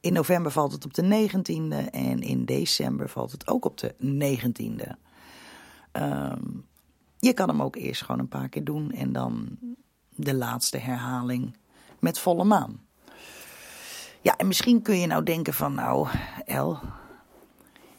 In 0.00 0.12
november 0.12 0.52
valt 0.52 0.72
het 0.72 0.84
op 0.84 0.94
de 0.94 1.28
19e 1.28 1.90
en 1.90 2.20
in 2.20 2.44
december 2.44 3.08
valt 3.08 3.32
het 3.32 3.48
ook 3.48 3.64
op 3.64 3.78
de 3.78 3.94
19e. 3.98 4.92
Um, 5.92 6.64
je 7.18 7.32
kan 7.32 7.48
hem 7.48 7.62
ook 7.62 7.76
eerst 7.76 8.02
gewoon 8.02 8.20
een 8.20 8.28
paar 8.28 8.48
keer 8.48 8.64
doen 8.64 8.92
en 8.92 9.12
dan 9.12 9.58
de 10.08 10.34
laatste 10.34 10.78
herhaling 10.78 11.56
met 11.98 12.18
volle 12.18 12.44
maan. 12.44 12.83
Ja, 14.24 14.36
en 14.36 14.46
misschien 14.46 14.82
kun 14.82 14.98
je 14.98 15.06
nou 15.06 15.22
denken 15.22 15.54
van, 15.54 15.74
nou, 15.74 16.08
El, 16.44 16.80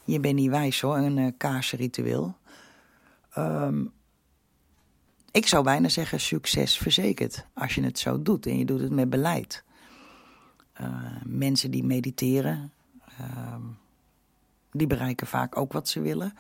je 0.03 0.19
bent 0.19 0.35
niet 0.35 0.49
wijs 0.49 0.81
hoor, 0.81 0.97
een 0.97 1.38
kaarsritueel. 1.38 2.35
Um, 3.38 3.91
ik 5.31 5.47
zou 5.47 5.63
bijna 5.63 5.89
zeggen 5.89 6.19
succes 6.19 6.77
verzekerd. 6.77 7.45
Als 7.53 7.75
je 7.75 7.83
het 7.83 7.99
zo 7.99 8.21
doet 8.21 8.45
en 8.45 8.57
je 8.57 8.65
doet 8.65 8.79
het 8.79 8.91
met 8.91 9.09
beleid. 9.09 9.63
Uh, 10.81 10.88
mensen 11.23 11.71
die 11.71 11.83
mediteren, 11.83 12.71
uh, 13.21 13.55
die 14.71 14.88
bereiken 14.88 15.27
vaak 15.27 15.57
ook 15.57 15.73
wat 15.73 15.88
ze 15.89 16.01
willen. 16.01 16.33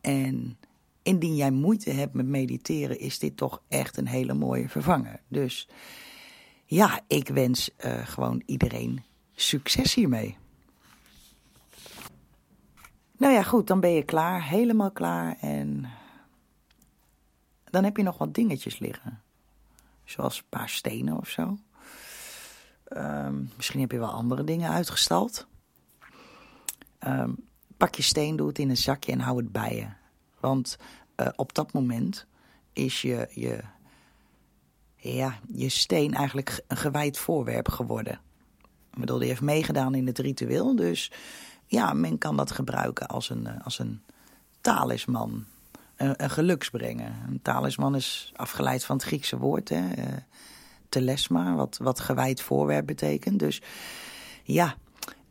En 0.00 0.58
indien 1.02 1.36
jij 1.36 1.50
moeite 1.50 1.90
hebt 1.90 2.14
met 2.14 2.26
mediteren, 2.26 2.98
is 2.98 3.18
dit 3.18 3.36
toch 3.36 3.62
echt 3.68 3.96
een 3.96 4.08
hele 4.08 4.34
mooie 4.34 4.68
vervanger. 4.68 5.20
Dus 5.28 5.68
ja, 6.64 7.00
ik 7.06 7.28
wens 7.28 7.70
uh, 7.84 8.06
gewoon 8.06 8.42
iedereen 8.46 9.02
succes 9.42 9.94
hiermee. 9.94 10.36
Nou 13.16 13.34
ja, 13.34 13.42
goed, 13.42 13.66
dan 13.66 13.80
ben 13.80 13.90
je 13.90 14.02
klaar, 14.02 14.44
helemaal 14.48 14.90
klaar. 14.90 15.36
En 15.40 15.90
dan 17.64 17.84
heb 17.84 17.96
je 17.96 18.02
nog 18.02 18.18
wat 18.18 18.34
dingetjes 18.34 18.78
liggen. 18.78 19.22
Zoals 20.04 20.38
een 20.38 20.44
paar 20.48 20.68
stenen 20.68 21.16
of 21.16 21.28
zo. 21.28 21.58
Um, 22.96 23.50
misschien 23.56 23.80
heb 23.80 23.90
je 23.90 23.98
wel 23.98 24.10
andere 24.10 24.44
dingen 24.44 24.70
uitgestald. 24.70 25.46
Um, 27.06 27.36
pak 27.76 27.94
je 27.94 28.02
steen, 28.02 28.36
doe 28.36 28.48
het 28.48 28.58
in 28.58 28.70
een 28.70 28.76
zakje 28.76 29.12
en 29.12 29.20
hou 29.20 29.36
het 29.36 29.52
bij 29.52 29.76
je. 29.76 29.86
Want 30.40 30.78
uh, 31.16 31.28
op 31.36 31.54
dat 31.54 31.72
moment 31.72 32.26
is 32.72 33.02
je, 33.02 33.28
je, 33.30 33.60
ja, 34.96 35.38
je 35.48 35.68
steen 35.68 36.14
eigenlijk 36.14 36.64
een 36.68 36.76
gewijd 36.76 37.18
voorwerp 37.18 37.68
geworden. 37.68 38.20
Ik 38.92 38.98
bedoel, 38.98 39.18
die 39.18 39.28
heeft 39.28 39.40
meegedaan 39.40 39.94
in 39.94 40.06
het 40.06 40.18
ritueel. 40.18 40.76
Dus 40.76 41.10
ja, 41.66 41.92
men 41.92 42.18
kan 42.18 42.36
dat 42.36 42.50
gebruiken 42.50 43.06
als 43.06 43.30
een, 43.30 43.46
eh, 43.46 43.64
als 43.64 43.78
een 43.78 44.02
talisman. 44.60 45.44
Een, 45.96 46.22
een 46.22 46.30
geluksbrenger. 46.30 47.12
Een 47.28 47.42
talisman 47.42 47.94
is 47.94 48.32
afgeleid 48.36 48.84
van 48.84 48.96
het 48.96 49.04
Griekse 49.04 49.38
woord, 49.38 49.68
hè, 49.68 49.96
uh, 49.98 50.04
telesma, 50.88 51.54
wat, 51.54 51.78
wat 51.82 52.00
gewijd 52.00 52.42
voorwerp 52.42 52.86
betekent. 52.86 53.38
Dus 53.38 53.62
ja, 54.42 54.76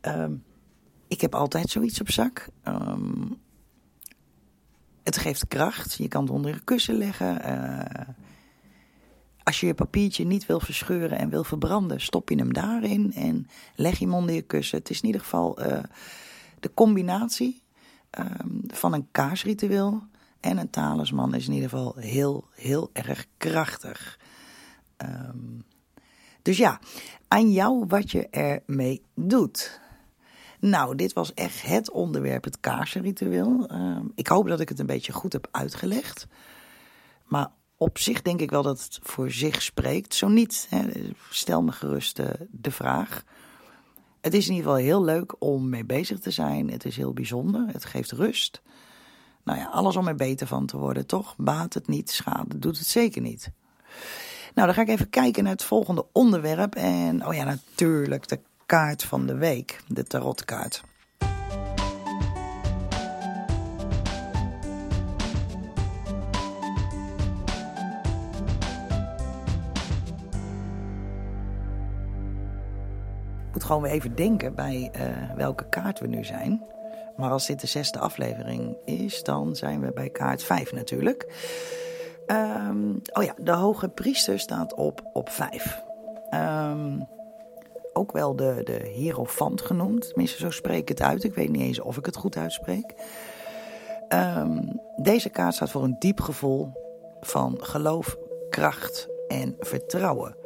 um, 0.00 0.44
ik 1.08 1.20
heb 1.20 1.34
altijd 1.34 1.70
zoiets 1.70 2.00
op 2.00 2.10
zak. 2.10 2.48
Um, 2.64 3.40
het 5.02 5.16
geeft 5.16 5.48
kracht. 5.48 5.94
Je 5.94 6.08
kan 6.08 6.22
het 6.22 6.32
onder 6.32 6.54
je 6.54 6.64
kussen 6.64 6.94
leggen. 6.94 7.44
Als 9.44 9.60
je 9.60 9.66
je 9.66 9.74
papiertje 9.74 10.24
niet 10.24 10.46
wil 10.46 10.60
verscheuren 10.60 11.18
en 11.18 11.28
wil 11.28 11.44
verbranden, 11.44 12.00
stop 12.00 12.28
je 12.28 12.36
hem 12.36 12.52
daarin 12.52 13.12
en 13.12 13.46
leg 13.74 13.98
je 13.98 14.04
hem 14.04 14.14
onder 14.14 14.34
je 14.34 14.42
kussen. 14.42 14.78
Het 14.78 14.90
is 14.90 15.00
in 15.00 15.06
ieder 15.06 15.20
geval 15.20 15.66
uh, 15.66 15.82
de 16.60 16.74
combinatie 16.74 17.62
um, 18.18 18.62
van 18.66 18.92
een 18.92 19.08
kaarsritueel 19.10 20.02
en 20.40 20.58
een 20.58 20.70
talisman 20.70 21.34
is 21.34 21.46
in 21.46 21.52
ieder 21.52 21.68
geval 21.68 21.94
heel, 21.96 22.48
heel 22.54 22.90
erg 22.92 23.26
krachtig. 23.36 24.18
Um, 24.96 25.64
dus 26.42 26.56
ja, 26.56 26.80
aan 27.28 27.52
jou 27.52 27.84
wat 27.88 28.10
je 28.10 28.28
ermee 28.28 29.02
doet. 29.14 29.80
Nou, 30.60 30.96
dit 30.96 31.12
was 31.12 31.34
echt 31.34 31.62
het 31.62 31.90
onderwerp, 31.90 32.44
het 32.44 32.60
kaarsenritueel. 32.60 33.70
Uh, 33.72 33.98
ik 34.14 34.26
hoop 34.26 34.48
dat 34.48 34.60
ik 34.60 34.68
het 34.68 34.78
een 34.78 34.86
beetje 34.86 35.12
goed 35.12 35.32
heb 35.32 35.48
uitgelegd. 35.50 36.26
Maar 37.24 37.50
op 37.82 37.98
zich 37.98 38.22
denk 38.22 38.40
ik 38.40 38.50
wel 38.50 38.62
dat 38.62 38.82
het 38.82 38.98
voor 39.02 39.30
zich 39.30 39.62
spreekt. 39.62 40.14
Zo 40.14 40.28
niet, 40.28 40.66
hè, 40.70 40.90
stel 41.30 41.62
me 41.62 41.72
gerust 41.72 42.18
uh, 42.18 42.26
de 42.50 42.70
vraag. 42.70 43.24
Het 44.20 44.34
is 44.34 44.48
in 44.48 44.54
ieder 44.54 44.70
geval 44.70 44.84
heel 44.84 45.04
leuk 45.04 45.34
om 45.38 45.68
mee 45.68 45.84
bezig 45.84 46.18
te 46.18 46.30
zijn. 46.30 46.70
Het 46.70 46.84
is 46.84 46.96
heel 46.96 47.12
bijzonder. 47.12 47.66
Het 47.72 47.84
geeft 47.84 48.12
rust. 48.12 48.62
Nou 49.44 49.58
ja, 49.58 49.66
alles 49.66 49.96
om 49.96 50.08
er 50.08 50.14
beter 50.14 50.46
van 50.46 50.66
te 50.66 50.76
worden, 50.76 51.06
toch? 51.06 51.34
Baat 51.36 51.74
het 51.74 51.88
niet, 51.88 52.10
schade 52.10 52.58
doet 52.58 52.78
het 52.78 52.86
zeker 52.86 53.22
niet. 53.22 53.50
Nou, 54.54 54.66
dan 54.66 54.74
ga 54.74 54.82
ik 54.82 54.88
even 54.88 55.10
kijken 55.10 55.42
naar 55.42 55.52
het 55.52 55.64
volgende 55.64 56.06
onderwerp. 56.12 56.74
En, 56.74 57.26
oh 57.26 57.34
ja, 57.34 57.44
natuurlijk, 57.44 58.28
de 58.28 58.40
kaart 58.66 59.04
van 59.04 59.26
de 59.26 59.34
week, 59.34 59.80
de 59.88 60.04
tarotkaart. 60.04 60.82
Gewoon 73.64 73.84
even 73.84 74.14
denken 74.14 74.54
bij 74.54 74.90
uh, 74.96 75.36
welke 75.36 75.68
kaart 75.68 76.00
we 76.00 76.06
nu 76.06 76.24
zijn. 76.24 76.64
Maar 77.16 77.30
als 77.30 77.46
dit 77.46 77.60
de 77.60 77.66
zesde 77.66 77.98
aflevering 77.98 78.76
is, 78.84 79.22
dan 79.22 79.56
zijn 79.56 79.80
we 79.80 79.92
bij 79.92 80.10
kaart 80.10 80.42
5 80.42 80.72
natuurlijk. 80.72 81.26
Um, 82.26 83.00
oh 83.12 83.22
ja, 83.22 83.34
de 83.38 83.52
hoge 83.52 83.88
priester 83.88 84.38
staat 84.38 84.74
op, 84.74 85.10
op 85.12 85.28
5. 85.28 85.82
Um, 86.34 87.06
ook 87.92 88.12
wel 88.12 88.36
de, 88.36 88.60
de 88.64 88.88
hierofant 88.94 89.60
genoemd. 89.60 90.08
Tenminste, 90.08 90.38
zo 90.38 90.50
spreek 90.50 90.80
ik 90.80 90.88
het 90.88 91.02
uit. 91.02 91.24
Ik 91.24 91.34
weet 91.34 91.50
niet 91.50 91.62
eens 91.62 91.80
of 91.80 91.96
ik 91.96 92.06
het 92.06 92.16
goed 92.16 92.36
uitspreek. 92.36 92.94
Um, 94.08 94.80
deze 94.96 95.28
kaart 95.28 95.54
staat 95.54 95.70
voor 95.70 95.82
een 95.82 95.96
diep 95.98 96.20
gevoel 96.20 96.72
van 97.20 97.58
geloof, 97.60 98.16
kracht 98.50 99.08
en 99.28 99.56
vertrouwen. 99.58 100.36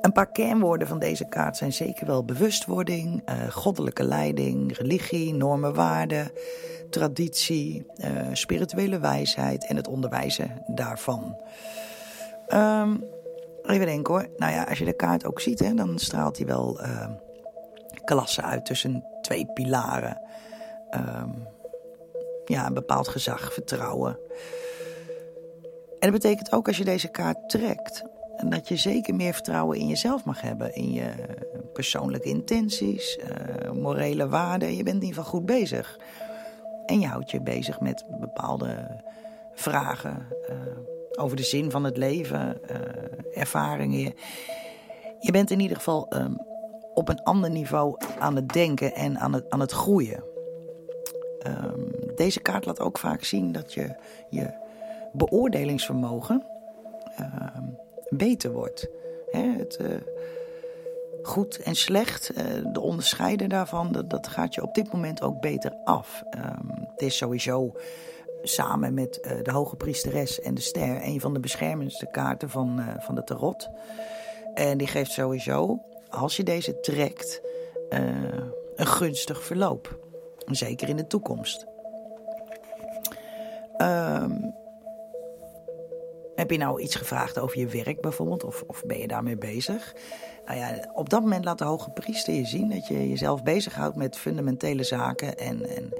Een 0.00 0.12
paar 0.12 0.30
kernwoorden 0.30 0.88
van 0.88 0.98
deze 0.98 1.24
kaart 1.28 1.56
zijn 1.56 1.72
zeker 1.72 2.06
wel 2.06 2.24
bewustwording, 2.24 3.22
uh, 3.30 3.50
goddelijke 3.50 4.04
leiding, 4.04 4.76
religie, 4.76 5.34
normen, 5.34 5.74
waarden, 5.74 6.30
traditie, 6.90 7.86
uh, 7.96 8.28
spirituele 8.32 8.98
wijsheid 8.98 9.66
en 9.66 9.76
het 9.76 9.88
onderwijzen 9.88 10.62
daarvan. 10.66 11.36
Um, 12.48 13.04
Even 13.62 13.86
denken 13.86 14.14
hoor. 14.14 14.28
Nou 14.36 14.52
ja, 14.52 14.62
als 14.62 14.78
je 14.78 14.84
de 14.84 14.96
kaart 14.96 15.24
ook 15.24 15.40
ziet, 15.40 15.58
hè, 15.58 15.74
dan 15.74 15.98
straalt 15.98 16.36
hij 16.36 16.46
wel 16.46 16.80
uh, 16.80 17.08
klasse 18.04 18.42
uit 18.42 18.64
tussen 18.64 19.04
twee 19.20 19.46
pilaren. 19.46 20.20
Um, 20.90 21.46
ja, 22.44 22.66
een 22.66 22.74
bepaald 22.74 23.08
gezag, 23.08 23.52
vertrouwen. 23.52 24.18
En 25.98 26.10
dat 26.10 26.20
betekent 26.20 26.52
ook 26.52 26.66
als 26.66 26.76
je 26.76 26.84
deze 26.84 27.08
kaart 27.08 27.48
trekt, 27.48 28.04
dat 28.46 28.68
je 28.68 28.76
zeker 28.76 29.14
meer 29.14 29.32
vertrouwen 29.32 29.78
in 29.78 29.86
jezelf 29.86 30.24
mag 30.24 30.40
hebben. 30.40 30.74
In 30.74 30.92
je 30.92 31.10
persoonlijke 31.72 32.28
intenties, 32.28 33.18
uh, 33.18 33.70
morele 33.70 34.28
waarden. 34.28 34.76
Je 34.76 34.82
bent 34.82 34.96
in 34.96 35.02
ieder 35.02 35.16
geval 35.16 35.30
goed 35.30 35.46
bezig. 35.46 35.98
En 36.86 37.00
je 37.00 37.06
houdt 37.06 37.30
je 37.30 37.40
bezig 37.40 37.80
met 37.80 38.04
bepaalde 38.20 39.02
vragen. 39.54 40.26
Uh, 40.50 40.56
over 41.20 41.36
de 41.36 41.42
zin 41.42 41.70
van 41.70 41.84
het 41.84 41.96
leven, 41.96 42.60
uh, 42.70 43.40
ervaringen. 43.40 44.14
Je 45.20 45.32
bent 45.32 45.50
in 45.50 45.60
ieder 45.60 45.76
geval 45.76 46.06
um, 46.16 46.36
op 46.94 47.08
een 47.08 47.22
ander 47.22 47.50
niveau 47.50 47.96
aan 48.18 48.36
het 48.36 48.48
denken 48.48 48.94
en 48.94 49.18
aan 49.18 49.32
het, 49.32 49.50
aan 49.50 49.60
het 49.60 49.72
groeien. 49.72 50.24
Um, 51.46 51.90
deze 52.14 52.40
kaart 52.40 52.64
laat 52.64 52.80
ook 52.80 52.98
vaak 52.98 53.24
zien 53.24 53.52
dat 53.52 53.74
je, 53.74 53.94
je 54.30 54.52
beoordelingsvermogen 55.12 56.46
uh, 57.20 57.26
beter 58.08 58.52
wordt. 58.52 58.88
Hè, 59.30 59.52
het, 59.56 59.78
uh, 59.80 59.96
goed 61.22 61.62
en 61.62 61.74
slecht, 61.74 62.30
uh, 62.30 62.44
de 62.72 62.80
onderscheiden 62.80 63.48
daarvan, 63.48 63.92
dat, 63.92 64.10
dat, 64.10 64.28
gaat 64.28 64.54
je 64.54 64.62
op 64.62 64.74
dit 64.74 64.92
moment 64.92 65.22
ook 65.22 65.40
beter 65.40 65.72
af. 65.84 66.22
Um, 66.30 66.86
het 66.90 67.02
is 67.02 67.16
sowieso 67.16 67.72
samen 68.42 68.94
met 68.94 69.20
uh, 69.22 69.42
de 69.42 69.52
hoge 69.52 69.76
priesteres 69.76 70.40
en 70.40 70.54
de 70.54 70.60
ster 70.60 71.04
een 71.04 71.20
van 71.20 71.34
de 71.34 71.40
beschermendste 71.40 72.08
kaarten 72.10 72.50
van, 72.50 72.80
van 72.98 73.14
de 73.14 73.24
tarot. 73.24 73.68
En 74.54 74.78
die 74.78 74.86
geeft 74.86 75.10
sowieso, 75.10 75.82
als 76.08 76.36
je 76.36 76.42
deze 76.42 76.80
trekt, 76.80 77.42
een 78.76 78.86
gunstig 78.86 79.44
verloop. 79.44 79.98
Zeker 80.46 80.88
in 80.88 80.96
de 80.96 81.06
toekomst. 81.06 81.66
Um, 83.78 84.54
heb 86.38 86.50
je 86.50 86.58
nou 86.58 86.80
iets 86.80 86.94
gevraagd 86.94 87.38
over 87.38 87.58
je 87.58 87.66
werk 87.66 88.00
bijvoorbeeld? 88.00 88.44
Of, 88.44 88.64
of 88.66 88.84
ben 88.86 88.98
je 88.98 89.06
daarmee 89.06 89.36
bezig? 89.36 89.94
Nou 90.46 90.58
ja, 90.58 90.90
op 90.94 91.08
dat 91.10 91.20
moment 91.20 91.44
laat 91.44 91.58
de 91.58 91.64
hoge 91.64 91.90
priester 91.90 92.34
je 92.34 92.46
zien 92.46 92.70
dat 92.70 92.86
je 92.86 93.08
jezelf 93.08 93.42
bezighoudt 93.42 93.96
met 93.96 94.16
fundamentele 94.16 94.82
zaken 94.82 95.38
en, 95.38 95.68
en, 95.76 95.92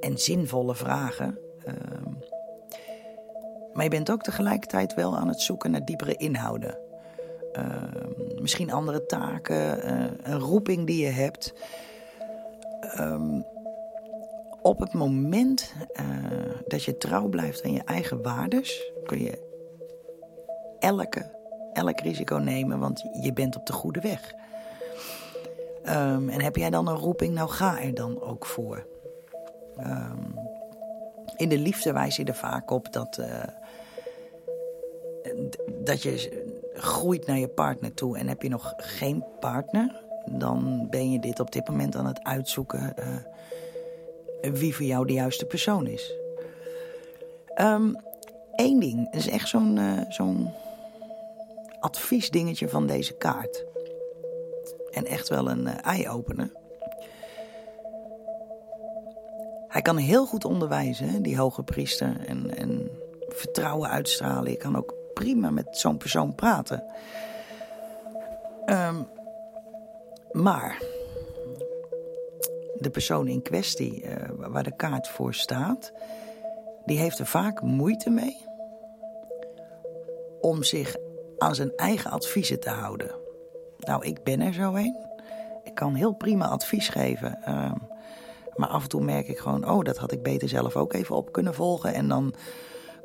en 0.00 0.18
zinvolle 0.18 0.74
vragen. 0.74 1.38
Uh, 1.66 1.74
maar 3.72 3.84
je 3.84 3.90
bent 3.90 4.10
ook 4.10 4.22
tegelijkertijd 4.22 4.94
wel 4.94 5.16
aan 5.16 5.28
het 5.28 5.40
zoeken 5.40 5.70
naar 5.70 5.84
diepere 5.84 6.16
inhouden. 6.16 6.78
Uh, 7.58 7.82
misschien 8.40 8.72
andere 8.72 9.06
taken, 9.06 9.90
uh, 9.92 10.04
een 10.22 10.38
roeping 10.38 10.86
die 10.86 11.04
je 11.04 11.10
hebt. 11.10 11.54
Um, 12.98 13.44
op 14.62 14.80
het 14.80 14.92
moment 14.92 15.74
uh, 15.94 16.06
dat 16.66 16.84
je 16.84 16.96
trouw 16.96 17.28
blijft 17.28 17.64
aan 17.64 17.72
je 17.72 17.84
eigen 17.84 18.22
waardes, 18.22 18.92
kun 19.04 19.22
je 19.22 19.50
elke, 20.82 21.30
elk 21.72 22.00
risico 22.00 22.36
nemen, 22.36 22.78
want 22.78 23.04
je 23.20 23.32
bent 23.32 23.56
op 23.56 23.66
de 23.66 23.72
goede 23.72 24.00
weg. 24.00 24.34
Um, 25.84 26.28
en 26.28 26.40
heb 26.40 26.56
jij 26.56 26.70
dan 26.70 26.88
een 26.88 26.96
roeping, 26.96 27.34
nou 27.34 27.48
ga 27.48 27.80
er 27.80 27.94
dan 27.94 28.20
ook 28.20 28.46
voor. 28.46 28.86
Um, 29.78 30.38
in 31.36 31.48
de 31.48 31.58
liefde 31.58 31.92
wijs 31.92 32.16
je 32.16 32.24
er 32.24 32.34
vaak 32.34 32.70
op 32.70 32.92
dat, 32.92 33.18
uh, 33.18 33.42
dat 35.84 36.02
je 36.02 36.42
groeit 36.74 37.26
naar 37.26 37.38
je 37.38 37.48
partner 37.48 37.94
toe. 37.94 38.18
En 38.18 38.28
heb 38.28 38.42
je 38.42 38.48
nog 38.48 38.74
geen 38.76 39.24
partner, 39.40 40.02
dan 40.26 40.86
ben 40.90 41.10
je 41.10 41.20
dit 41.20 41.40
op 41.40 41.52
dit 41.52 41.68
moment 41.68 41.96
aan 41.96 42.06
het 42.06 42.22
uitzoeken 42.22 42.94
uh, 42.98 44.52
wie 44.52 44.74
voor 44.74 44.84
jou 44.84 45.06
de 45.06 45.12
juiste 45.12 45.44
persoon 45.44 45.86
is. 45.86 46.14
Eén 47.54 47.96
ehm, 48.56 48.78
ding, 48.78 49.04
dat 49.04 49.20
is 49.20 49.28
echt 49.28 49.48
zo'n 49.48 49.76
uh, 49.76 50.00
zo'n 50.08 50.50
adviesdingetje 51.82 52.68
van 52.68 52.86
deze 52.86 53.12
kaart. 53.12 53.64
En 54.90 55.06
echt 55.06 55.28
wel 55.28 55.50
een 55.50 55.66
uh, 55.66 55.86
eye-opener. 55.86 56.52
Hij 59.68 59.82
kan 59.82 59.96
heel 59.96 60.26
goed 60.26 60.44
onderwijzen, 60.44 61.22
die 61.22 61.38
hoge 61.38 61.62
priester. 61.62 62.26
En, 62.26 62.56
en 62.56 62.90
vertrouwen 63.28 63.90
uitstralen. 63.90 64.50
Je 64.50 64.56
kan 64.56 64.76
ook 64.76 64.94
prima 65.14 65.50
met 65.50 65.66
zo'n 65.70 65.96
persoon 65.96 66.34
praten. 66.34 66.84
Um, 68.66 69.08
maar 70.32 70.82
de 72.78 72.90
persoon 72.90 73.28
in 73.28 73.42
kwestie, 73.42 74.02
uh, 74.02 74.14
waar 74.36 74.64
de 74.64 74.76
kaart 74.76 75.08
voor 75.08 75.34
staat, 75.34 75.92
die 76.84 76.98
heeft 76.98 77.18
er 77.18 77.26
vaak 77.26 77.62
moeite 77.62 78.10
mee 78.10 78.44
om 80.40 80.62
zich 80.62 80.96
aan 81.42 81.54
zijn 81.54 81.76
eigen 81.76 82.10
adviezen 82.10 82.60
te 82.60 82.70
houden. 82.70 83.10
Nou, 83.78 84.04
ik 84.06 84.22
ben 84.22 84.40
er 84.40 84.52
zo 84.52 84.74
een. 84.74 84.96
Ik 85.62 85.74
kan 85.74 85.94
heel 85.94 86.12
prima 86.12 86.46
advies 86.46 86.88
geven. 86.88 87.38
Uh, 87.48 87.72
maar 88.54 88.68
af 88.68 88.82
en 88.82 88.88
toe 88.88 89.02
merk 89.02 89.28
ik 89.28 89.38
gewoon, 89.38 89.70
oh, 89.70 89.84
dat 89.84 89.96
had 89.96 90.12
ik 90.12 90.22
beter 90.22 90.48
zelf 90.48 90.76
ook 90.76 90.92
even 90.92 91.16
op 91.16 91.32
kunnen 91.32 91.54
volgen. 91.54 91.94
En 91.94 92.08
dan 92.08 92.34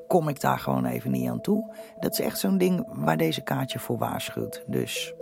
kom 0.07 0.27
ik 0.27 0.41
daar 0.41 0.59
gewoon 0.59 0.85
even 0.85 1.11
niet 1.11 1.29
aan 1.29 1.41
toe. 1.41 1.75
Dat 1.99 2.11
is 2.11 2.19
echt 2.19 2.39
zo'n 2.39 2.57
ding 2.57 2.87
waar 2.93 3.17
deze 3.17 3.41
kaartje 3.41 3.79
voor 3.79 3.97
waarschuwt. 3.97 4.63
Dus. 4.67 5.13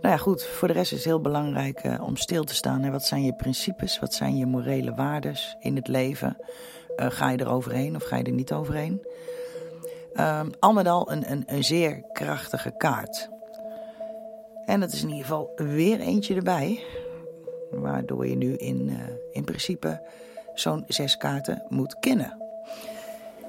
Nou 0.00 0.14
ja, 0.14 0.16
goed. 0.16 0.44
Voor 0.44 0.68
de 0.68 0.74
rest 0.74 0.92
is 0.92 0.98
het 0.98 1.06
heel 1.06 1.20
belangrijk 1.20 1.84
uh, 1.84 2.02
om 2.02 2.16
stil 2.16 2.44
te 2.44 2.54
staan. 2.54 2.82
Hè. 2.82 2.90
Wat 2.90 3.04
zijn 3.04 3.24
je 3.24 3.34
principes? 3.34 3.98
Wat 3.98 4.14
zijn 4.14 4.36
je 4.36 4.46
morele 4.46 4.94
waardes 4.94 5.56
in 5.60 5.76
het 5.76 5.88
leven? 5.88 6.36
Uh, 6.96 7.06
ga 7.10 7.30
je 7.30 7.38
er 7.38 7.50
overheen 7.50 7.96
of 7.96 8.02
ga 8.02 8.16
je 8.16 8.24
er 8.24 8.32
niet 8.32 8.52
overheen? 8.52 9.02
Uh, 10.18 10.40
al 10.58 10.72
met 10.72 10.86
al 10.86 11.12
een, 11.12 11.30
een, 11.30 11.42
een 11.46 11.64
zeer 11.64 12.02
krachtige 12.12 12.74
kaart. 12.76 13.28
En 14.64 14.80
dat 14.80 14.92
is 14.92 15.02
in 15.02 15.08
ieder 15.08 15.22
geval 15.22 15.52
weer 15.56 16.00
eentje 16.00 16.34
erbij. 16.34 16.84
Waardoor 17.70 18.26
je 18.26 18.36
nu 18.36 18.54
in, 18.54 18.88
uh, 18.88 18.98
in 19.32 19.44
principe 19.44 20.02
zo'n 20.54 20.84
zes 20.86 21.16
kaarten 21.16 21.64
moet 21.68 21.98
kennen. 21.98 22.36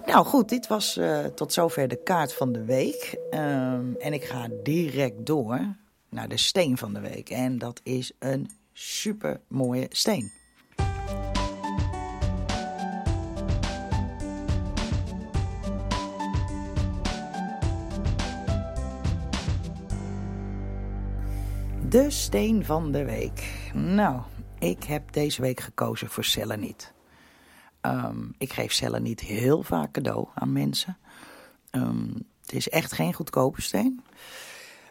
Nou 0.05 0.25
goed, 0.25 0.49
dit 0.49 0.67
was 0.67 0.97
uh, 0.97 1.25
tot 1.25 1.53
zover 1.53 1.87
de 1.87 2.03
kaart 2.03 2.33
van 2.33 2.51
de 2.51 2.63
week. 2.63 3.19
Um, 3.31 3.95
en 3.99 4.13
ik 4.13 4.23
ga 4.23 4.47
direct 4.63 5.25
door 5.25 5.75
naar 6.09 6.27
de 6.27 6.37
steen 6.37 6.77
van 6.77 6.93
de 6.93 6.99
week. 6.99 7.29
En 7.29 7.57
dat 7.57 7.79
is 7.83 8.11
een 8.19 8.49
super 8.73 9.39
mooie 9.47 9.87
steen. 9.89 10.31
De 21.89 22.09
steen 22.09 22.65
van 22.65 22.91
de 22.91 23.05
week. 23.05 23.69
Nou, 23.73 24.21
ik 24.59 24.83
heb 24.83 25.13
deze 25.13 25.41
week 25.41 25.59
gekozen 25.59 26.09
voor 26.09 26.57
niet. 26.57 26.93
Um, 27.81 28.33
ik 28.37 28.53
geef 28.53 28.71
cellen 28.71 29.03
niet 29.03 29.19
heel 29.19 29.63
vaak 29.63 29.91
cadeau 29.91 30.27
aan 30.33 30.53
mensen. 30.53 30.97
Um, 31.71 32.13
het 32.41 32.53
is 32.53 32.69
echt 32.69 32.91
geen 32.91 33.13
goedkope 33.13 33.61
steen. 33.61 34.03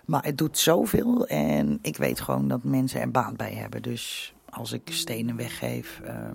Maar 0.05 0.25
het 0.25 0.39
doet 0.39 0.59
zoveel 0.59 1.27
en 1.27 1.79
ik 1.83 1.97
weet 1.97 2.21
gewoon 2.21 2.49
dat 2.49 2.65
mensen 2.65 3.01
er 3.01 3.11
baat 3.11 3.37
bij 3.37 3.53
hebben. 3.53 3.83
Dus 3.83 4.35
als 4.49 4.73
ik 4.73 4.83
stenen 4.85 5.37
weggeef, 5.37 6.01
uh, 6.05 6.31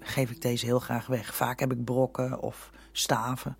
geef 0.00 0.30
ik 0.30 0.40
deze 0.40 0.66
heel 0.66 0.80
graag 0.80 1.06
weg. 1.06 1.34
Vaak 1.34 1.60
heb 1.60 1.72
ik 1.72 1.84
brokken 1.84 2.40
of 2.40 2.70
staven. 2.92 3.56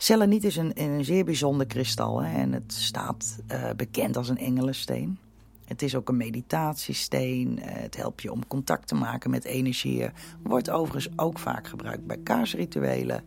Seleniet 0.00 0.44
is 0.44 0.56
een, 0.56 0.72
een 0.74 1.04
zeer 1.04 1.24
bijzonder 1.24 1.66
kristal 1.66 2.22
hè, 2.22 2.40
en 2.40 2.52
het 2.52 2.72
staat 2.72 3.38
uh, 3.52 3.70
bekend 3.76 4.16
als 4.16 4.28
een 4.28 4.38
engelensteen. 4.38 5.18
Het 5.64 5.82
is 5.82 5.94
ook 5.94 6.08
een 6.08 6.16
meditatiesteen. 6.16 7.62
Eh, 7.62 7.82
het 7.82 7.96
helpt 7.96 8.22
je 8.22 8.32
om 8.32 8.46
contact 8.46 8.88
te 8.88 8.94
maken 8.94 9.30
met 9.30 9.44
energieën. 9.44 10.12
Wordt 10.42 10.70
overigens 10.70 11.18
ook 11.18 11.38
vaak 11.38 11.68
gebruikt 11.68 12.06
bij 12.06 12.16
kaarsrituelen. 12.16 13.24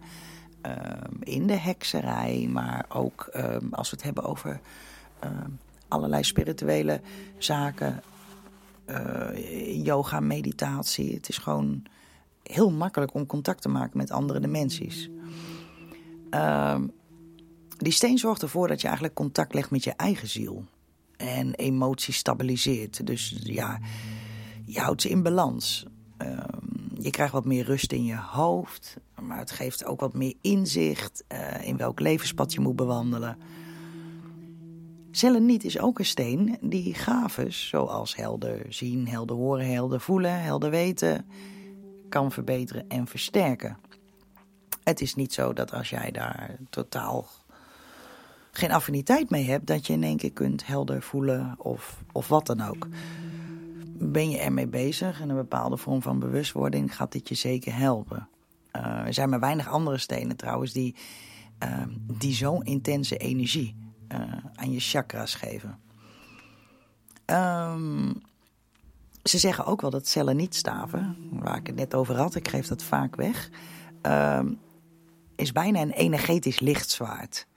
Ehm, 0.62 1.13
in 1.19 1.47
de 1.47 1.57
hekserij, 1.57 2.47
maar 2.51 2.86
ook 2.89 3.29
ehm, 3.34 3.65
als 3.71 3.89
we 3.89 3.95
het 3.95 4.05
hebben 4.05 4.23
over 4.23 4.60
ehm, 5.19 5.49
allerlei 5.88 6.23
spirituele 6.23 7.01
zaken. 7.38 8.03
Uh, 8.86 9.86
yoga, 9.86 10.19
meditatie. 10.19 11.13
Het 11.13 11.29
is 11.29 11.38
gewoon 11.38 11.84
heel 12.43 12.71
makkelijk 12.71 13.13
om 13.13 13.25
contact 13.25 13.62
te 13.62 13.69
maken 13.69 13.97
met 13.97 14.12
andere 14.12 14.39
dimensies. 14.39 15.10
Die 17.77 17.91
steen 17.91 18.17
zorgt 18.17 18.41
ervoor 18.41 18.67
dat 18.67 18.81
je 18.81 18.85
eigenlijk 18.85 19.15
contact 19.15 19.53
legt 19.53 19.71
met 19.71 19.83
je 19.83 19.91
eigen 19.91 20.27
ziel 20.27 20.65
en 21.17 21.53
emoties 21.53 22.17
stabiliseert. 22.17 23.05
Dus 23.05 23.39
ja, 23.43 23.79
je 24.65 24.79
houdt 24.79 25.01
ze 25.01 25.09
in 25.09 25.23
balans. 25.23 25.85
Ehm, 26.17 26.61
je 26.99 27.09
krijgt 27.09 27.33
wat 27.33 27.45
meer 27.45 27.65
rust 27.65 27.91
in 27.91 28.05
je 28.05 28.17
hoofd, 28.17 28.97
maar 29.21 29.37
het 29.37 29.51
geeft 29.51 29.85
ook 29.85 29.99
wat 29.99 30.13
meer 30.13 30.33
inzicht 30.41 31.23
uh, 31.27 31.67
in 31.67 31.77
welk 31.77 31.99
levenspad 31.99 32.53
je 32.53 32.59
moet 32.59 32.75
bewandelen. 32.75 33.37
Seleniet 35.11 35.63
is 35.63 35.79
ook 35.79 35.99
een 35.99 36.05
steen 36.05 36.57
die 36.61 36.93
gaven, 36.93 37.53
zoals 37.53 38.15
helder 38.15 38.65
zien, 38.69 39.07
helder 39.07 39.35
horen, 39.35 39.71
helder 39.71 40.01
voelen, 40.01 40.41
helder 40.41 40.69
weten, 40.69 41.25
kan 42.09 42.31
verbeteren 42.31 42.85
en 42.87 43.07
versterken. 43.07 43.77
Het 44.83 45.01
is 45.01 45.15
niet 45.15 45.33
zo 45.33 45.53
dat 45.53 45.73
als 45.73 45.89
jij 45.89 46.11
daar 46.11 46.57
totaal 46.69 47.27
geen 48.51 48.71
affiniteit 48.71 49.29
mee 49.29 49.45
hebt, 49.45 49.67
dat 49.67 49.87
je 49.87 49.93
in 49.93 50.03
één 50.03 50.17
keer 50.17 50.31
kunt 50.31 50.65
helder 50.65 51.01
voelen 51.01 51.55
of, 51.57 52.03
of 52.11 52.27
wat 52.27 52.45
dan 52.45 52.61
ook. 52.61 52.87
Ben 54.03 54.29
je 54.29 54.37
ermee 54.37 54.67
bezig 54.67 55.21
en 55.21 55.29
een 55.29 55.35
bepaalde 55.35 55.77
vorm 55.77 56.01
van 56.01 56.19
bewustwording, 56.19 56.95
gaat 56.95 57.11
dit 57.11 57.29
je 57.29 57.35
zeker 57.35 57.75
helpen. 57.75 58.27
Uh, 58.75 59.05
er 59.05 59.13
zijn 59.13 59.29
maar 59.29 59.39
weinig 59.39 59.69
andere 59.69 59.97
stenen 59.97 60.35
trouwens 60.35 60.71
die, 60.71 60.95
uh, 61.63 61.83
die 61.95 62.33
zo'n 62.33 62.63
intense 62.63 63.17
energie 63.17 63.75
uh, 64.11 64.19
aan 64.55 64.71
je 64.71 64.79
chakras 64.79 65.35
geven. 65.35 65.79
Um, 67.25 68.21
ze 69.23 69.37
zeggen 69.37 69.65
ook 69.65 69.81
wel 69.81 69.89
dat 69.89 70.07
cellen 70.07 70.35
niet 70.35 70.55
staven, 70.55 71.17
waar 71.31 71.57
ik 71.57 71.67
het 71.67 71.75
net 71.75 71.93
over 71.93 72.15
had, 72.15 72.35
ik 72.35 72.47
geef 72.47 72.67
dat 72.67 72.83
vaak 72.83 73.15
weg, 73.15 73.49
um, 74.01 74.59
is 75.41 75.51
bijna 75.51 75.82
een 75.82 75.91
energetisch 75.91 76.60
lichtzwaard. 76.60 77.47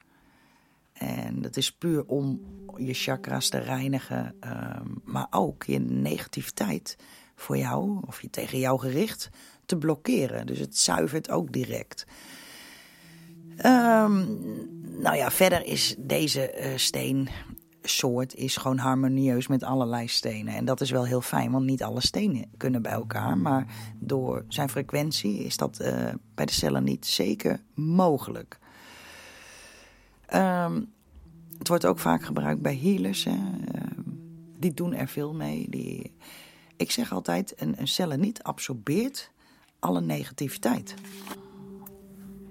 En 0.92 1.42
dat 1.42 1.56
is 1.56 1.72
puur 1.72 2.04
om 2.06 2.40
je 2.76 2.94
chakras 2.94 3.48
te 3.48 3.58
reinigen, 3.58 4.34
ehm, 4.40 4.88
maar 5.04 5.26
ook 5.30 5.62
je 5.62 5.78
negativiteit 5.78 6.96
voor 7.34 7.56
jou 7.56 8.00
of 8.06 8.22
je 8.22 8.30
tegen 8.30 8.58
jou 8.58 8.80
gericht 8.80 9.30
te 9.66 9.76
blokkeren. 9.76 10.46
Dus 10.46 10.58
het 10.58 10.78
zuivert 10.78 11.30
ook 11.30 11.52
direct. 11.52 12.06
Um, 13.66 14.38
nou 14.98 15.16
ja, 15.16 15.30
verder 15.30 15.64
is 15.64 15.94
deze 15.98 16.54
uh, 16.58 16.76
steensoort 17.84 18.34
is 18.34 18.56
gewoon 18.56 18.78
harmonieus 18.78 19.46
met 19.46 19.62
allerlei 19.62 20.08
stenen. 20.08 20.54
En 20.54 20.64
dat 20.64 20.80
is 20.80 20.90
wel 20.90 21.04
heel 21.04 21.20
fijn, 21.20 21.50
want 21.50 21.64
niet 21.64 21.82
alle 21.82 22.00
stenen 22.00 22.50
kunnen 22.56 22.82
bij 22.82 22.92
elkaar. 22.92 23.38
Maar 23.38 23.66
door 23.98 24.44
zijn 24.48 24.68
frequentie 24.68 25.38
is 25.38 25.56
dat 25.56 25.80
uh, 25.80 26.08
bij 26.34 26.46
de 26.46 26.52
cellen 26.52 26.84
niet 26.84 27.06
zeker 27.06 27.60
mogelijk. 27.74 28.58
Um, 30.34 30.92
het 31.58 31.68
wordt 31.68 31.86
ook 31.86 31.98
vaak 31.98 32.24
gebruikt 32.24 32.62
bij 32.62 32.76
healers. 32.76 33.26
Ehm, 33.26 33.62
die 34.58 34.74
doen 34.74 34.94
er 34.94 35.08
veel 35.08 35.34
mee. 35.34 35.66
Die... 35.70 36.12
Ik 36.76 36.90
zeg 36.90 37.12
altijd, 37.12 37.54
een, 37.56 37.74
een 37.80 37.88
cellen 37.88 38.20
niet 38.20 38.42
absorbeert 38.42 39.30
alle 39.78 40.00
negativiteit. 40.00 40.94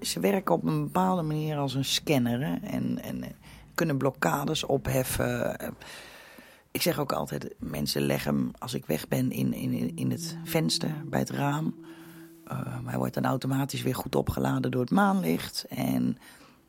Ze 0.00 0.20
werken 0.20 0.54
op 0.54 0.64
een 0.64 0.82
bepaalde 0.84 1.22
manier 1.22 1.56
als 1.56 1.74
een 1.74 1.84
scanner. 1.84 2.58
En, 2.62 3.02
en 3.02 3.22
eh, 3.22 3.30
kunnen 3.74 3.96
blokkades 3.98 4.64
opheffen. 4.64 5.56
Ik 6.70 6.82
zeg 6.82 6.98
ook 6.98 7.12
altijd, 7.12 7.54
mensen 7.58 8.02
leggen 8.02 8.34
hem 8.34 8.50
als 8.58 8.74
ik 8.74 8.86
weg 8.86 9.08
ben 9.08 9.30
in, 9.30 9.52
in, 9.52 9.96
in 9.96 10.10
het 10.10 10.36
venster 10.44 10.90
bij 11.04 11.20
het 11.20 11.30
raam. 11.30 11.74
Uh, 12.52 12.78
hij 12.84 12.98
wordt 12.98 13.14
dan 13.14 13.24
automatisch 13.24 13.82
weer 13.82 13.94
goed 13.94 14.14
opgeladen 14.14 14.70
door 14.70 14.80
het 14.80 14.90
maanlicht. 14.90 15.66
En 15.68 16.02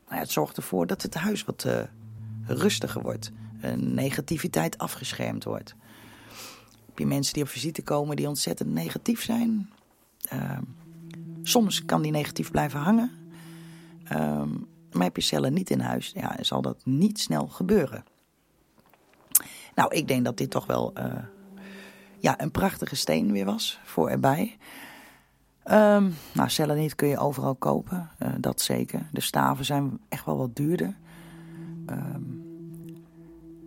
nou 0.08 0.20
het 0.20 0.30
zorgt 0.30 0.56
ervoor 0.56 0.86
dat 0.86 1.02
het 1.02 1.14
huis 1.14 1.44
wat 1.44 1.64
uh, 1.66 1.80
rustiger 2.46 3.02
wordt. 3.02 3.30
negativiteit 3.76 4.78
afgeschermd 4.78 5.44
wordt. 5.44 5.74
Heb 6.86 6.98
je 6.98 7.06
mensen 7.06 7.34
die 7.34 7.42
op 7.42 7.48
visite 7.48 7.82
komen 7.82 8.16
die 8.16 8.28
ontzettend 8.28 8.72
negatief 8.72 9.22
zijn? 9.22 9.70
Uh, 10.32 10.58
soms 11.42 11.84
kan 11.84 12.02
die 12.02 12.12
negatief 12.12 12.50
blijven 12.50 12.80
hangen. 12.80 13.10
Uh, 14.12 14.42
Maar 14.92 15.04
heb 15.04 15.16
je 15.16 15.22
cellen 15.22 15.52
niet 15.52 15.70
in 15.70 15.80
huis, 15.80 16.12
ja, 16.14 16.36
zal 16.40 16.62
dat 16.62 16.76
niet 16.84 17.20
snel 17.20 17.46
gebeuren. 17.46 18.04
Nou, 19.74 19.94
ik 19.94 20.08
denk 20.08 20.24
dat 20.24 20.36
dit 20.36 20.50
toch 20.50 20.66
wel 20.66 20.92
uh, 20.98 21.04
ja, 22.18 22.40
een 22.40 22.50
prachtige 22.50 22.96
steen 22.96 23.32
weer 23.32 23.44
was 23.44 23.80
voor 23.84 24.10
erbij. 24.10 24.56
Um, 25.70 26.14
nou, 26.32 26.48
cellen 26.48 26.76
niet 26.76 26.94
kun 26.94 27.08
je 27.08 27.18
overal 27.18 27.54
kopen, 27.54 28.10
uh, 28.22 28.28
dat 28.38 28.60
zeker. 28.60 29.08
De 29.12 29.20
staven 29.20 29.64
zijn 29.64 30.00
echt 30.08 30.24
wel 30.24 30.36
wat 30.36 30.56
duurder. 30.56 30.96
Um, 31.90 32.44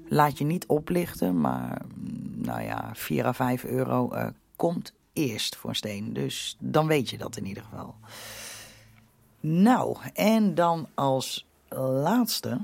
laat 0.07 0.37
je 0.37 0.45
niet 0.45 0.65
oplichten, 0.65 1.41
maar 1.41 1.81
nou 2.35 2.61
ja, 2.61 2.89
4 2.93 3.25
à 3.25 3.33
5 3.33 3.63
euro 3.63 4.13
uh, 4.13 4.27
komt 4.55 4.93
eerst 5.13 5.55
voor 5.55 5.69
een 5.69 5.75
steen. 5.75 6.13
Dus 6.13 6.57
dan 6.59 6.87
weet 6.87 7.09
je 7.09 7.17
dat 7.17 7.37
in 7.37 7.45
ieder 7.45 7.63
geval. 7.63 7.95
Nou, 9.39 9.97
en 10.13 10.55
dan 10.55 10.87
als 10.93 11.47
laatste 11.69 12.61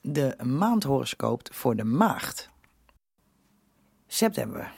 de 0.00 0.36
maandhoroscoop 0.42 1.48
voor 1.52 1.76
de 1.76 1.84
maagd. 1.84 2.50
September, 4.06 4.72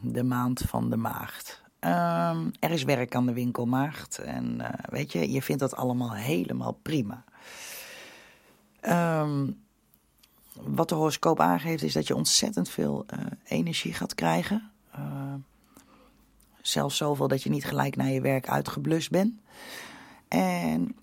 de 0.00 0.22
maand 0.22 0.60
van 0.60 0.90
de 0.90 0.96
maagd. 0.96 1.64
Um, 1.80 2.52
er 2.60 2.70
is 2.70 2.84
werk 2.84 3.14
aan 3.14 3.26
de 3.26 3.32
winkelmaagd 3.32 4.18
en 4.18 4.58
uh, 4.60 4.68
weet 4.88 5.12
je, 5.12 5.32
je 5.32 5.42
vindt 5.42 5.60
dat 5.60 5.76
allemaal 5.76 6.14
helemaal 6.14 6.72
prima. 6.72 7.24
Um, 9.22 9.64
wat 10.52 10.88
de 10.88 10.94
horoscoop 10.94 11.40
aangeeft 11.40 11.82
is 11.82 11.92
dat 11.92 12.06
je 12.06 12.14
ontzettend 12.14 12.68
veel 12.68 13.04
uh, 13.14 13.20
energie 13.44 13.92
gaat 13.92 14.14
krijgen. 14.14 14.70
Uh, 14.98 15.34
zelfs 16.60 16.96
zoveel 16.96 17.28
dat 17.28 17.42
je 17.42 17.50
niet 17.50 17.64
gelijk 17.64 17.96
naar 17.96 18.10
je 18.10 18.20
werk 18.20 18.48
uitgeblust 18.48 19.10
bent. 19.10 19.40
En 20.28 20.96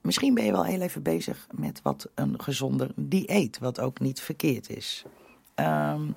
misschien 0.00 0.34
ben 0.34 0.44
je 0.44 0.52
wel 0.52 0.64
heel 0.64 0.80
even 0.80 1.02
bezig 1.02 1.46
met 1.50 1.82
wat 1.82 2.10
een 2.14 2.42
gezonder 2.42 2.92
dieet, 2.96 3.58
wat 3.58 3.80
ook 3.80 4.00
niet 4.00 4.20
verkeerd 4.20 4.70
is. 4.70 5.04
Um, 5.54 6.14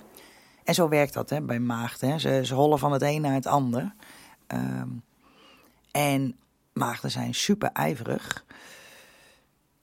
en 0.63 0.73
zo 0.73 0.89
werkt 0.89 1.13
dat 1.13 1.29
hè, 1.29 1.41
bij 1.41 1.59
maagden. 1.59 2.19
Ze, 2.19 2.41
ze 2.45 2.55
hollen 2.55 2.79
van 2.79 2.91
het 2.91 3.01
een 3.01 3.21
naar 3.21 3.33
het 3.33 3.45
ander. 3.45 3.93
Um, 4.47 5.03
en 5.91 6.35
maagden 6.73 7.11
zijn 7.11 7.33
super 7.33 7.69
ijverig. 7.71 8.45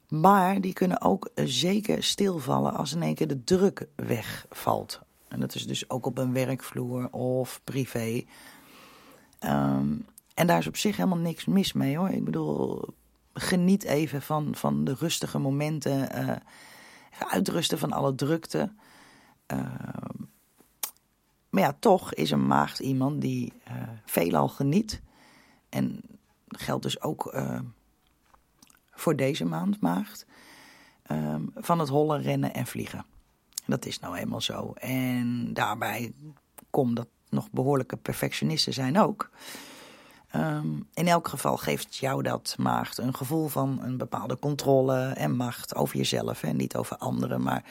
Maar 0.09 0.61
die 0.61 0.73
kunnen 0.73 1.01
ook 1.01 1.31
zeker 1.35 2.03
stilvallen 2.03 2.75
als 2.75 2.93
in 2.93 3.03
één 3.03 3.15
keer 3.15 3.29
de 3.29 3.45
druk 3.45 3.89
wegvalt. 3.97 5.01
En 5.29 5.41
dat 5.41 5.55
is 5.55 5.67
dus 5.67 5.91
ook 5.91 6.07
op 6.07 6.19
een 6.19 6.33
werkvloer 6.33 7.11
of 7.11 7.61
privé. 7.65 8.25
Um, 9.41 10.07
en 10.35 10.47
daar 10.47 10.59
is 10.59 10.67
op 10.67 10.77
zich 10.77 10.97
helemaal 10.97 11.19
niks 11.19 11.45
mis 11.45 11.73
mee 11.73 11.97
hoor. 11.97 12.09
Ik 12.09 12.25
bedoel, 12.25 12.85
geniet 13.33 13.85
even 13.85 14.23
van, 14.23 14.55
van 14.55 14.85
de 14.85 14.95
rustige 14.99 15.39
momenten. 15.39 16.25
Uh, 16.25 16.37
uitrusten 17.29 17.79
van 17.79 17.93
alle 17.93 18.15
drukte. 18.15 18.73
Uh, 19.53 19.59
maar 21.51 21.63
ja, 21.63 21.77
toch 21.79 22.15
is 22.15 22.31
een 22.31 22.47
maagd 22.47 22.79
iemand 22.79 23.21
die 23.21 23.53
uh, 23.69 23.83
veelal 24.05 24.49
geniet. 24.49 25.03
En 25.69 26.01
dat 26.47 26.61
geldt 26.61 26.83
dus 26.83 27.01
ook 27.01 27.35
voor 28.91 29.17
deze 29.17 29.45
maand, 29.45 29.81
maagd. 29.81 30.27
Um, 31.11 31.51
van 31.55 31.79
het 31.79 31.89
hollen, 31.89 32.23
rennen 32.23 32.55
en 32.55 32.67
vliegen. 32.67 33.05
Dat 33.67 33.87
is 33.87 33.99
nou 33.99 34.17
eenmaal 34.17 34.41
zo. 34.41 34.73
En 34.73 35.53
daarbij 35.55 36.13
komt 36.71 36.97
dat 36.97 37.09
nog 37.29 37.51
behoorlijke 37.51 37.97
perfectionisten 37.97 38.73
zijn 38.73 38.99
ook. 38.99 39.31
Um, 40.37 40.89
in 40.95 41.09
elk 41.09 41.29
geval 41.29 41.57
geeft 41.57 41.97
jou 41.97 42.23
dat 42.23 42.55
maagd 42.59 42.99
een 42.99 43.15
gevoel 43.15 43.49
van 43.49 43.79
een 43.83 43.97
bepaalde 43.97 44.39
controle 44.39 45.07
en 45.07 45.37
macht 45.37 45.75
over 45.75 45.97
jezelf. 45.97 46.43
En 46.43 46.57
niet 46.57 46.77
over 46.77 46.97
anderen, 46.97 47.43
maar 47.43 47.65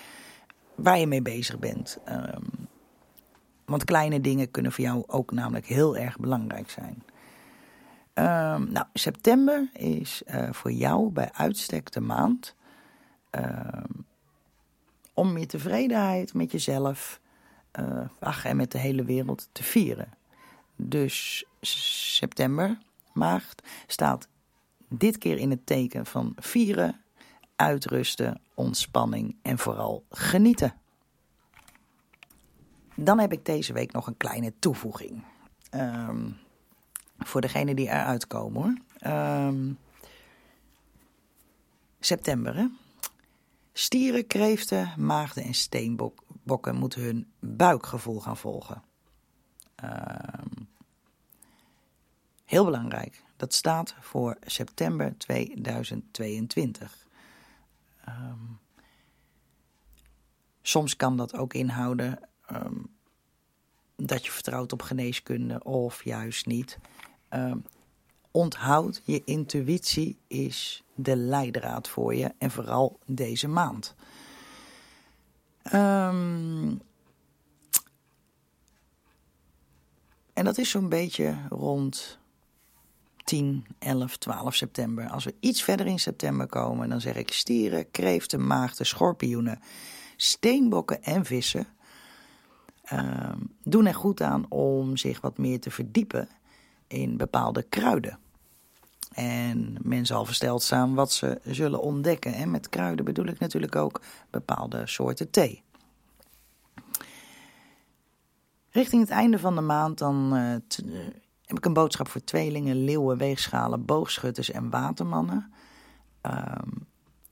waar 0.76 1.00
je 1.00 1.08
mee 1.08 1.22
bezig 1.22 1.60
bent. 1.60 1.98
Um, 2.10 2.68
want 3.66 3.84
kleine 3.84 4.22
dingen 4.22 4.52
kunnen 4.52 4.72
voor 4.72 4.84
jou 4.84 5.04
ook 5.08 5.32
namelijk 5.32 5.66
heel 5.66 5.98
erg 5.98 6.18
belangrijk 6.18 6.70
zijn. 6.70 7.04
Um, 8.14 8.72
nou, 8.72 8.86
september 8.94 9.70
is 9.74 10.22
uh, 10.28 10.52
voor 10.52 10.72
jou 10.72 11.10
bij 11.10 11.30
uitstek 11.34 11.92
de 11.92 12.02
maand 12.02 12.56
om 15.14 15.38
je 15.38 15.46
tevredenheid 15.46 16.34
met 16.34 16.52
jezelf 16.52 17.20
uh, 17.80 18.06
ach, 18.20 18.46
en 18.46 18.56
met 18.56 18.72
de 18.72 18.78
hele 18.78 19.04
wereld 19.04 19.50
te 19.52 19.64
vieren. 19.64 20.14
Dus 20.84 21.46
september, 21.62 22.78
maagd, 23.14 23.62
staat 23.88 24.28
dit 24.90 25.18
keer 25.18 25.38
in 25.38 25.50
het 25.50 25.66
teken 25.66 26.06
van 26.06 26.36
vieren, 26.36 27.02
uitrusten, 27.56 28.42
ontspanning 28.54 29.36
en 29.42 29.58
vooral 29.58 30.06
genieten. 30.10 30.74
Dan 32.96 33.20
heb 33.20 33.32
ik 33.32 33.46
deze 33.46 33.74
week 33.74 33.92
nog 33.92 34.08
een 34.08 34.18
kleine 34.18 34.54
toevoeging. 34.60 35.24
Um, 35.76 36.38
voor 37.20 37.42
degenen 37.42 37.76
die 37.76 37.88
eruit 37.88 38.28
komen 38.28 38.62
hoor. 38.62 38.78
Um, 39.48 39.78
september 42.00 42.56
hè. 42.56 42.68
Stieren, 43.74 44.28
kreeften, 44.28 44.94
maagden 44.98 45.44
en 45.44 45.54
steenbokken 45.54 46.76
moeten 46.76 47.02
hun 47.02 47.32
buikgevoel 47.40 48.20
gaan 48.20 48.38
volgen. 48.38 48.84
Um, 49.84 50.70
heel 52.52 52.66
belangrijk. 52.66 53.24
Dat 53.36 53.54
staat 53.54 53.96
voor 54.00 54.38
september 54.46 55.18
2022. 55.18 57.08
Um, 58.08 58.60
soms 60.62 60.96
kan 60.96 61.18
dat 61.18 61.36
ook 61.36 61.54
inhouden 61.54 62.20
um, 62.52 62.96
dat 63.96 64.26
je 64.26 64.32
vertrouwt 64.32 64.74
op 64.74 64.82
geneeskunde 64.82 65.64
of 65.64 66.04
juist 66.04 66.46
niet. 66.46 66.78
Um, 67.30 67.66
onthoud, 68.32 69.02
je 69.06 69.24
intuïtie 69.24 70.18
is 70.28 70.84
de 70.96 71.16
leidraad 71.16 71.88
voor 71.88 72.16
je 72.16 72.34
en 72.38 72.52
vooral 72.52 73.00
deze 73.06 73.48
maand. 73.48 73.96
En 80.34 80.46
dat 80.48 80.58
is 80.58 80.70
zo'n 80.70 80.90
beetje 80.90 81.38
rond 81.50 82.20
10, 83.32 83.66
11, 83.80 84.18
12 84.18 84.56
september. 84.56 85.10
Als 85.10 85.24
we 85.24 85.36
iets 85.40 85.64
verder 85.64 85.86
in 85.86 86.00
september 86.00 86.48
komen, 86.48 86.90
dan 86.90 87.02
zeg 87.02 87.16
ik 87.16 87.32
stieren, 87.32 87.92
kreeften, 87.92 88.48
maagden, 88.48 88.86
schorpioenen, 88.86 89.60
steenbokken 90.16 91.04
en 91.04 91.26
vissen. 91.26 91.68
Um, 92.94 93.56
doen 93.64 93.86
er 93.86 93.96
goed 93.96 94.22
aan 94.22 94.46
om 94.50 94.98
zich 94.98 95.22
wat 95.22 95.38
meer 95.38 95.60
te 95.60 95.72
verdiepen 95.72 96.30
in 96.88 97.18
bepaalde 97.18 97.64
kruiden. 97.64 98.20
En 99.12 99.78
men 99.82 100.06
zal 100.06 100.26
versteld 100.26 100.64
staan 100.64 100.94
wat 100.94 101.12
ze 101.12 101.40
zullen 101.44 101.82
ontdekken. 101.82 102.34
En 102.34 102.52
met 102.52 102.70
kruiden 102.70 103.06
bedoel 103.06 103.26
ik 103.26 103.40
natuurlijk 103.40 103.76
ook 103.76 104.02
bepaalde 104.30 104.88
soorten 104.88 105.30
thee. 105.30 105.64
Richting 108.70 109.02
het 109.02 109.12
einde 109.12 109.40
van 109.40 109.56
de 109.56 109.62
maand 109.62 109.98
dan 109.98 110.36
uh, 110.36 110.56
heb 111.52 111.60
ik 111.60 111.66
een 111.66 111.74
boodschap 111.74 112.08
voor 112.08 112.24
tweelingen, 112.24 112.84
leeuwen, 112.84 113.18
weegschalen, 113.18 113.86
boogschutters 113.86 114.52
en 114.52 114.70
watermannen. 114.70 115.54
Um, 116.22 116.88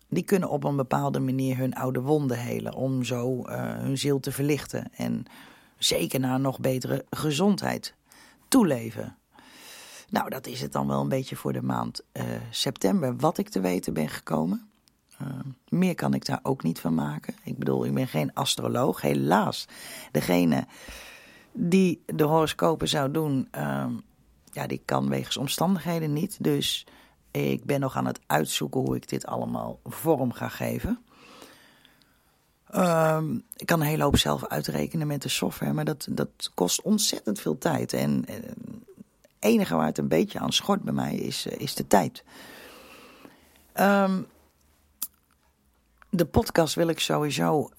die 0.07 0.23
kunnen 0.23 0.49
op 0.49 0.63
een 0.63 0.75
bepaalde 0.75 1.19
manier 1.19 1.57
hun 1.57 1.73
oude 1.73 2.01
wonden 2.01 2.39
helen 2.39 2.73
om 2.73 3.03
zo 3.03 3.37
uh, 3.37 3.55
hun 3.77 3.97
ziel 3.97 4.19
te 4.19 4.31
verlichten 4.31 4.93
en 4.93 5.25
zeker 5.77 6.19
naar 6.19 6.39
nog 6.39 6.59
betere 6.59 7.05
gezondheid 7.09 7.95
toeleven. 8.47 9.17
Nou, 10.09 10.29
dat 10.29 10.47
is 10.47 10.61
het 10.61 10.71
dan 10.71 10.87
wel 10.87 11.01
een 11.01 11.09
beetje 11.09 11.35
voor 11.35 11.53
de 11.53 11.61
maand 11.61 12.01
uh, 12.13 12.23
september, 12.49 13.15
wat 13.17 13.37
ik 13.37 13.49
te 13.49 13.59
weten 13.59 13.93
ben 13.93 14.09
gekomen. 14.09 14.69
Uh, 15.21 15.27
meer 15.69 15.95
kan 15.95 16.13
ik 16.13 16.25
daar 16.25 16.39
ook 16.43 16.63
niet 16.63 16.79
van 16.79 16.93
maken. 16.93 17.35
Ik 17.43 17.57
bedoel, 17.57 17.85
ik 17.85 17.93
ben 17.93 18.07
geen 18.07 18.33
astroloog, 18.33 19.01
helaas. 19.01 19.67
Degene 20.11 20.67
die 21.51 22.03
de 22.05 22.23
horoscopen 22.23 22.87
zou 22.87 23.11
doen, 23.11 23.47
uh, 23.57 23.85
ja, 24.51 24.67
die 24.67 24.81
kan 24.85 25.09
wegens 25.09 25.37
omstandigheden 25.37 26.13
niet. 26.13 26.43
Dus 26.43 26.85
ik 27.31 27.65
ben 27.65 27.79
nog 27.79 27.95
aan 27.95 28.05
het 28.05 28.19
uitzoeken 28.25 28.81
hoe 28.81 28.95
ik 28.95 29.09
dit 29.09 29.25
allemaal 29.25 29.79
vorm 29.83 30.33
ga 30.33 30.47
geven. 30.47 31.03
Um, 32.75 33.43
ik 33.55 33.65
kan 33.65 33.81
een 33.81 33.87
hele 33.87 34.03
hoop 34.03 34.17
zelf 34.17 34.45
uitrekenen 34.47 35.07
met 35.07 35.21
de 35.21 35.29
software, 35.29 35.73
maar 35.73 35.85
dat, 35.85 36.07
dat 36.09 36.51
kost 36.53 36.81
ontzettend 36.81 37.39
veel 37.39 37.57
tijd. 37.57 37.93
En 37.93 38.23
het 38.27 38.55
enige 39.39 39.75
waar 39.75 39.85
het 39.85 39.97
een 39.97 40.07
beetje 40.07 40.39
aan 40.39 40.53
schort 40.53 40.81
bij 40.81 40.93
mij 40.93 41.15
is, 41.15 41.45
eh, 41.45 41.59
is 41.59 41.75
de 41.75 41.87
tijd. 41.87 42.23
Um, 43.73 44.27
de 46.09 46.25
podcast 46.25 46.75
wil 46.75 46.87
ik 46.87 46.99
sowieso 46.99 47.69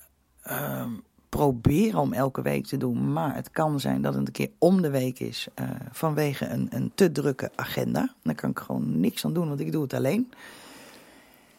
um, 0.51 1.03
proberen 1.41 2.01
om 2.01 2.12
elke 2.12 2.43
week 2.43 2.66
te 2.66 2.76
doen. 2.76 3.12
Maar 3.12 3.34
het 3.34 3.51
kan 3.51 3.80
zijn 3.80 4.03
dat 4.03 4.14
het 4.14 4.26
een 4.26 4.32
keer 4.32 4.51
om 4.59 4.82
de 4.82 4.91
week 4.91 5.20
is. 5.20 5.49
Uh, 5.61 5.70
vanwege 5.91 6.47
een, 6.47 6.66
een 6.70 6.93
te 6.95 7.12
drukke 7.12 7.51
agenda. 7.55 8.14
Dan 8.22 8.34
kan 8.34 8.51
ik 8.51 8.59
gewoon 8.59 9.01
niks 9.01 9.24
aan 9.24 9.32
doen, 9.32 9.49
want 9.49 9.61
ik 9.61 9.72
doe 9.72 9.82
het 9.82 9.95
alleen. 9.95 10.32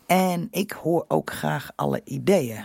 En 0.05 0.47
ik 0.51 0.71
hoor 0.71 1.05
ook 1.07 1.32
graag 1.32 1.71
alle 1.75 2.01
ideeën. 2.03 2.63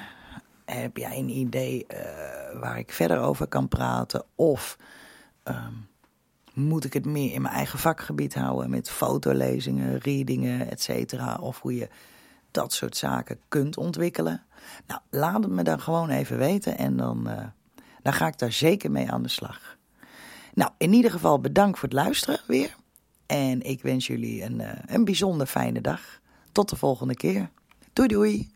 Heb 0.64 0.96
jij 0.96 1.18
een 1.18 1.28
idee 1.28 1.86
uh, 1.88 2.60
waar 2.60 2.78
ik 2.78 2.92
verder 2.92 3.18
over 3.18 3.46
kan 3.46 3.68
praten? 3.68 4.24
Of 4.34 4.78
um, 5.44 5.88
moet 6.54 6.84
ik 6.84 6.92
het 6.92 7.06
meer 7.06 7.32
in 7.32 7.42
mijn 7.42 7.54
eigen 7.54 7.78
vakgebied 7.78 8.34
houden 8.34 8.70
met 8.70 8.90
fotolezingen, 8.90 9.98
readingen, 9.98 10.70
et? 10.70 11.16
Of 11.40 11.60
hoe 11.60 11.74
je 11.74 11.88
dat 12.50 12.72
soort 12.72 12.96
zaken 12.96 13.38
kunt 13.48 13.76
ontwikkelen? 13.76 14.45
Nou, 14.86 15.00
laat 15.10 15.42
het 15.42 15.52
me 15.52 15.62
dan 15.62 15.80
gewoon 15.80 16.10
even 16.10 16.38
weten 16.38 16.78
en 16.78 16.96
dan, 16.96 17.28
uh, 17.28 17.44
dan 18.02 18.12
ga 18.12 18.26
ik 18.26 18.38
daar 18.38 18.52
zeker 18.52 18.90
mee 18.90 19.10
aan 19.10 19.22
de 19.22 19.28
slag. 19.28 19.76
Nou, 20.54 20.70
in 20.78 20.92
ieder 20.92 21.10
geval 21.10 21.40
bedankt 21.40 21.78
voor 21.78 21.88
het 21.88 21.98
luisteren 21.98 22.40
weer. 22.46 22.76
En 23.26 23.62
ik 23.62 23.82
wens 23.82 24.06
jullie 24.06 24.42
een, 24.42 24.60
uh, 24.60 24.70
een 24.86 25.04
bijzonder 25.04 25.46
fijne 25.46 25.80
dag. 25.80 26.20
Tot 26.52 26.68
de 26.68 26.76
volgende 26.76 27.14
keer. 27.14 27.50
Doei 27.92 28.08
doei. 28.08 28.55